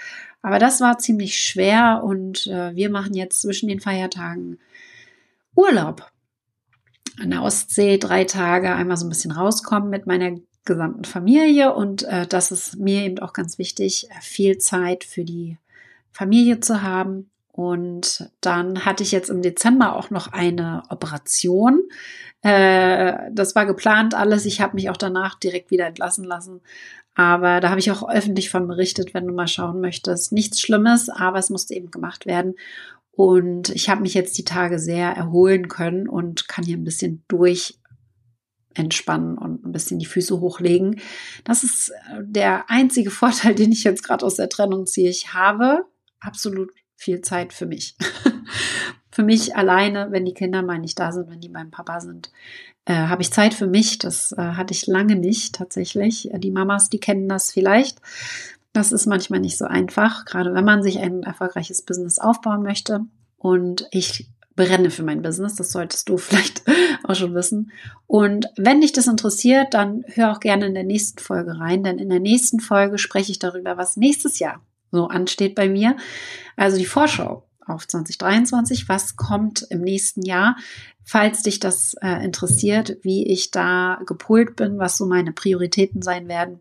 Aber 0.42 0.58
das 0.58 0.80
war 0.80 0.98
ziemlich 0.98 1.36
schwer 1.36 2.02
und 2.04 2.46
äh, 2.48 2.74
wir 2.74 2.90
machen 2.90 3.14
jetzt 3.14 3.40
zwischen 3.42 3.68
den 3.68 3.80
Feiertagen 3.80 4.58
Urlaub. 5.54 6.10
An 7.20 7.30
der 7.30 7.42
Ostsee 7.42 7.98
drei 7.98 8.24
Tage 8.24 8.74
einmal 8.74 8.96
so 8.96 9.06
ein 9.06 9.10
bisschen 9.10 9.32
rauskommen 9.32 9.90
mit 9.90 10.06
meiner 10.06 10.38
gesamten 10.64 11.04
Familie 11.04 11.74
und 11.74 12.04
äh, 12.04 12.26
das 12.26 12.50
ist 12.50 12.78
mir 12.78 13.02
eben 13.02 13.18
auch 13.18 13.32
ganz 13.32 13.58
wichtig, 13.58 14.08
viel 14.20 14.58
Zeit 14.58 15.04
für 15.04 15.24
die 15.24 15.58
Familie 16.12 16.60
zu 16.60 16.82
haben. 16.82 17.30
Und 17.52 18.30
dann 18.40 18.84
hatte 18.84 19.02
ich 19.02 19.12
jetzt 19.12 19.28
im 19.28 19.42
Dezember 19.42 19.96
auch 19.96 20.10
noch 20.10 20.32
eine 20.32 20.84
Operation. 20.88 21.82
Äh, 22.40 23.30
das 23.30 23.54
war 23.54 23.66
geplant 23.66 24.14
alles. 24.14 24.46
Ich 24.46 24.60
habe 24.60 24.74
mich 24.74 24.88
auch 24.88 24.96
danach 24.96 25.38
direkt 25.38 25.70
wieder 25.70 25.86
entlassen 25.86 26.24
lassen. 26.24 26.60
Aber 27.14 27.60
da 27.60 27.68
habe 27.68 27.80
ich 27.80 27.90
auch 27.90 28.08
öffentlich 28.08 28.48
von 28.48 28.66
berichtet, 28.66 29.12
wenn 29.12 29.26
du 29.26 29.34
mal 29.34 29.48
schauen 29.48 29.80
möchtest. 29.80 30.32
Nichts 30.32 30.60
Schlimmes, 30.60 31.10
aber 31.10 31.38
es 31.38 31.50
musste 31.50 31.74
eben 31.74 31.90
gemacht 31.90 32.24
werden. 32.24 32.54
Und 33.10 33.68
ich 33.68 33.90
habe 33.90 34.00
mich 34.00 34.14
jetzt 34.14 34.38
die 34.38 34.44
Tage 34.44 34.78
sehr 34.78 35.10
erholen 35.10 35.68
können 35.68 36.08
und 36.08 36.48
kann 36.48 36.64
hier 36.64 36.78
ein 36.78 36.84
bisschen 36.84 37.22
durch 37.28 37.78
entspannen 38.74 39.36
und 39.36 39.66
ein 39.66 39.72
bisschen 39.72 39.98
die 39.98 40.06
Füße 40.06 40.40
hochlegen. 40.40 41.00
Das 41.44 41.62
ist 41.62 41.92
der 42.18 42.70
einzige 42.70 43.10
Vorteil, 43.12 43.54
den 43.54 43.72
ich 43.72 43.84
jetzt 43.84 44.02
gerade 44.02 44.24
aus 44.24 44.36
der 44.36 44.48
Trennung 44.48 44.86
ziehe. 44.86 45.10
Ich 45.10 45.34
habe 45.34 45.84
absolut 46.22 46.70
viel 46.96 47.20
Zeit 47.20 47.52
für 47.52 47.66
mich. 47.66 47.96
für 49.10 49.22
mich 49.22 49.56
alleine, 49.56 50.08
wenn 50.10 50.24
die 50.24 50.34
Kinder 50.34 50.62
mal 50.62 50.78
nicht 50.78 50.98
da 50.98 51.12
sind, 51.12 51.30
wenn 51.30 51.40
die 51.40 51.48
beim 51.48 51.70
Papa 51.70 52.00
sind, 52.00 52.30
äh, 52.86 52.94
habe 52.94 53.22
ich 53.22 53.32
Zeit 53.32 53.54
für 53.54 53.66
mich. 53.66 53.98
Das 53.98 54.32
äh, 54.32 54.36
hatte 54.40 54.72
ich 54.72 54.86
lange 54.86 55.16
nicht 55.16 55.54
tatsächlich. 55.54 56.30
Die 56.32 56.50
Mamas, 56.50 56.88
die 56.88 57.00
kennen 57.00 57.28
das 57.28 57.52
vielleicht. 57.52 57.98
Das 58.72 58.90
ist 58.90 59.06
manchmal 59.06 59.40
nicht 59.40 59.58
so 59.58 59.66
einfach, 59.66 60.24
gerade 60.24 60.54
wenn 60.54 60.64
man 60.64 60.82
sich 60.82 60.98
ein 60.98 61.24
erfolgreiches 61.24 61.82
Business 61.82 62.18
aufbauen 62.18 62.62
möchte. 62.62 63.00
Und 63.36 63.86
ich 63.90 64.28
brenne 64.56 64.90
für 64.90 65.02
mein 65.02 65.22
Business. 65.22 65.56
Das 65.56 65.72
solltest 65.72 66.08
du 66.08 66.16
vielleicht 66.18 66.62
auch 67.04 67.14
schon 67.14 67.34
wissen. 67.34 67.70
Und 68.06 68.46
wenn 68.56 68.80
dich 68.80 68.92
das 68.92 69.08
interessiert, 69.08 69.74
dann 69.74 70.04
hör 70.08 70.32
auch 70.32 70.40
gerne 70.40 70.66
in 70.66 70.74
der 70.74 70.84
nächsten 70.84 71.18
Folge 71.18 71.58
rein, 71.58 71.82
denn 71.82 71.98
in 71.98 72.08
der 72.08 72.20
nächsten 72.20 72.60
Folge 72.60 72.98
spreche 72.98 73.32
ich 73.32 73.38
darüber, 73.38 73.76
was 73.76 73.96
nächstes 73.96 74.38
Jahr 74.38 74.60
so 74.92 75.08
ansteht 75.08 75.56
bei 75.56 75.68
mir. 75.68 75.96
Also 76.56 76.78
die 76.78 76.86
Vorschau. 76.86 77.48
auf 77.66 77.88
2023. 77.88 78.88
Was 78.88 79.16
kommt 79.16 79.66
im 79.70 79.80
nächsten 79.80 80.22
Jahr? 80.22 80.56
Falls 81.04 81.42
dich 81.42 81.58
das 81.58 81.94
äh, 82.00 82.24
interessiert, 82.24 82.98
wie 83.02 83.26
ich 83.26 83.50
da 83.50 84.00
gepolt 84.06 84.56
bin, 84.56 84.78
was 84.78 84.96
so 84.96 85.06
meine 85.06 85.32
Prioritäten 85.32 86.02
sein 86.02 86.28
werden, 86.28 86.60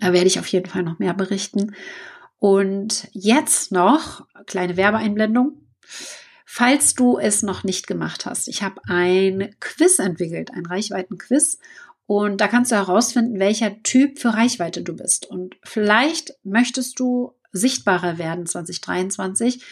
da 0.00 0.12
werde 0.12 0.26
ich 0.26 0.38
auf 0.38 0.46
jeden 0.48 0.68
Fall 0.68 0.82
noch 0.82 0.98
mehr 0.98 1.14
berichten. 1.14 1.74
Und 2.38 3.08
jetzt 3.12 3.70
noch 3.70 4.26
kleine 4.46 4.76
Werbeeinblendung. 4.76 5.58
Falls 6.44 6.94
du 6.94 7.18
es 7.18 7.42
noch 7.42 7.64
nicht 7.64 7.86
gemacht 7.86 8.26
hast, 8.26 8.48
ich 8.48 8.62
habe 8.62 8.80
ein 8.86 9.54
Quiz 9.60 9.98
entwickelt, 9.98 10.50
ein 10.52 10.66
Reichweiten-Quiz. 10.66 11.58
Und 12.06 12.40
da 12.40 12.48
kannst 12.48 12.72
du 12.72 12.76
herausfinden, 12.76 13.38
welcher 13.38 13.82
Typ 13.82 14.18
für 14.18 14.34
Reichweite 14.34 14.82
du 14.82 14.94
bist. 14.94 15.26
Und 15.26 15.56
vielleicht 15.62 16.34
möchtest 16.42 16.98
du 16.98 17.34
sichtbarer 17.52 18.18
werden 18.18 18.46
2023. 18.46 19.62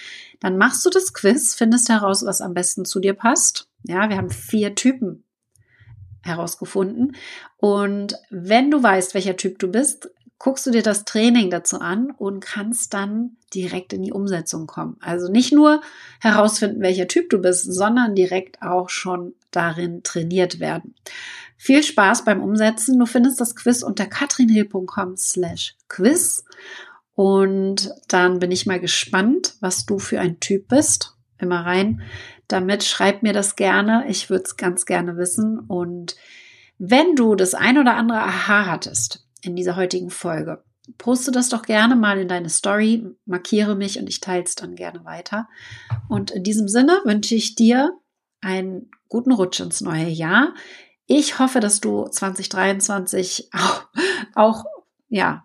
Dann 0.41 0.57
machst 0.57 0.85
du 0.87 0.91
das 0.91 1.13
Quiz, 1.13 1.55
findest 1.55 1.89
heraus, 1.89 2.25
was 2.25 2.41
am 2.41 2.55
besten 2.55 2.85
zu 2.85 3.01
dir 3.01 3.15
passt. 3.15 3.69
Ja, 3.83 4.09
wir 4.09 4.17
haben 4.17 4.31
vier 4.31 4.75
Typen 4.75 5.25
herausgefunden. 6.23 7.17
Und 7.57 8.17
wenn 8.31 8.71
du 8.71 8.83
weißt, 8.83 9.15
welcher 9.15 9.37
Typ 9.37 9.59
du 9.59 9.69
bist, 9.69 10.11
guckst 10.39 10.67
du 10.67 10.71
dir 10.71 10.83
das 10.83 11.05
Training 11.05 11.51
dazu 11.51 11.81
an 11.81 12.11
und 12.11 12.41
kannst 12.41 12.95
dann 12.95 13.37
direkt 13.53 13.93
in 13.93 14.03
die 14.03 14.13
Umsetzung 14.13 14.67
kommen. 14.67 14.97
Also 15.01 15.31
nicht 15.31 15.53
nur 15.53 15.83
herausfinden, 16.21 16.81
welcher 16.81 17.09
Typ 17.09 17.29
du 17.31 17.39
bist, 17.39 17.73
sondern 17.73 18.15
direkt 18.15 18.63
auch 18.63 18.89
schon 18.89 19.35
darin 19.51 20.03
trainiert 20.03 20.59
werden. 20.59 20.95
Viel 21.63 21.83
Spaß 21.83 22.25
beim 22.25 22.43
Umsetzen. 22.43 22.99
Du 22.99 23.05
findest 23.05 23.39
das 23.39 23.55
Quiz 23.55 23.83
unter 23.83 24.07
katrinhill.com 24.07 25.19
slash 25.19 25.77
quiz. 25.89 26.47
Und 27.15 27.91
dann 28.09 28.39
bin 28.39 28.51
ich 28.51 28.65
mal 28.65 28.81
gespannt, 28.81 29.57
was 29.61 29.85
du 29.85 29.99
für 29.99 30.21
ein 30.21 30.41
Typ 30.41 30.69
bist. 30.69 31.19
Immer 31.37 31.67
rein. 31.67 32.01
Damit 32.49 32.83
schreib 32.83 33.23
mir 33.23 33.35
das 33.35 33.57
gerne. 33.57 34.07
Ich 34.09 34.31
würde 34.31 34.45
es 34.45 34.57
ganz 34.57 34.87
gerne 34.87 35.19
wissen. 35.19 35.59
Und 35.59 36.17
wenn 36.79 37.15
du 37.15 37.35
das 37.35 37.53
ein 37.53 37.77
oder 37.77 37.95
andere 37.95 38.21
Aha 38.21 38.65
hattest, 38.65 39.29
in 39.43 39.55
dieser 39.55 39.77
heutigen 39.77 40.09
Folge. 40.09 40.65
Poste 40.97 41.31
das 41.31 41.51
doch 41.51 41.61
gerne 41.61 41.95
mal 41.95 42.19
in 42.19 42.29
deine 42.29 42.49
Story, 42.49 43.05
markiere 43.27 43.77
mich 43.77 43.99
und 43.99 44.09
ich 44.09 44.21
teile 44.21 44.45
es 44.45 44.55
dann 44.55 44.77
gerne 44.77 45.05
weiter. 45.05 45.47
Und 46.09 46.31
in 46.31 46.43
diesem 46.43 46.69
Sinne 46.69 47.03
wünsche 47.05 47.35
ich 47.35 47.55
dir 47.55 47.93
einen 48.41 48.91
guten 49.11 49.33
Rutsch 49.33 49.61
ins 49.61 49.83
neue 49.83 50.09
Jahr. 50.09 50.55
Ich 51.13 51.41
hoffe, 51.41 51.59
dass 51.59 51.81
du 51.81 52.07
2023 52.07 53.51
auch, 53.53 53.89
auch 54.35 54.65
ja, 55.09 55.45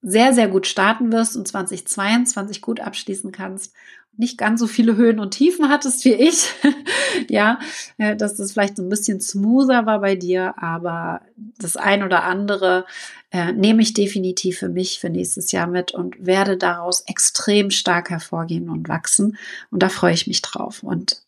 sehr, 0.00 0.32
sehr 0.32 0.48
gut 0.48 0.66
starten 0.66 1.12
wirst 1.12 1.36
und 1.36 1.46
2022 1.46 2.62
gut 2.62 2.80
abschließen 2.80 3.32
kannst 3.32 3.74
nicht 4.20 4.38
ganz 4.38 4.60
so 4.60 4.66
viele 4.66 4.96
Höhen 4.96 5.18
und 5.18 5.32
Tiefen 5.32 5.68
hattest 5.68 6.04
wie 6.04 6.12
ich. 6.12 6.52
ja, 7.28 7.58
äh, 7.98 8.14
dass 8.14 8.36
das 8.36 8.52
vielleicht 8.52 8.76
so 8.76 8.82
ein 8.82 8.88
bisschen 8.88 9.20
smoother 9.20 9.86
war 9.86 10.00
bei 10.00 10.14
dir, 10.14 10.54
aber 10.62 11.22
das 11.58 11.76
ein 11.76 12.02
oder 12.02 12.24
andere 12.24 12.84
äh, 13.30 13.52
nehme 13.52 13.82
ich 13.82 13.94
definitiv 13.94 14.58
für 14.58 14.68
mich 14.68 15.00
für 15.00 15.10
nächstes 15.10 15.52
Jahr 15.52 15.66
mit 15.66 15.92
und 15.92 16.24
werde 16.24 16.56
daraus 16.56 17.00
extrem 17.02 17.70
stark 17.70 18.10
hervorgehen 18.10 18.68
und 18.68 18.88
wachsen. 18.88 19.38
Und 19.70 19.82
da 19.82 19.88
freue 19.88 20.14
ich 20.14 20.26
mich 20.26 20.42
drauf. 20.42 20.82
Und 20.82 21.22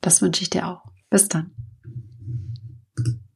das 0.00 0.20
wünsche 0.20 0.42
ich 0.42 0.50
dir 0.50 0.68
auch. 0.68 0.82
Bis 1.10 1.28
dann. 1.28 1.52
Thank 2.98 3.08
you. 3.14 3.27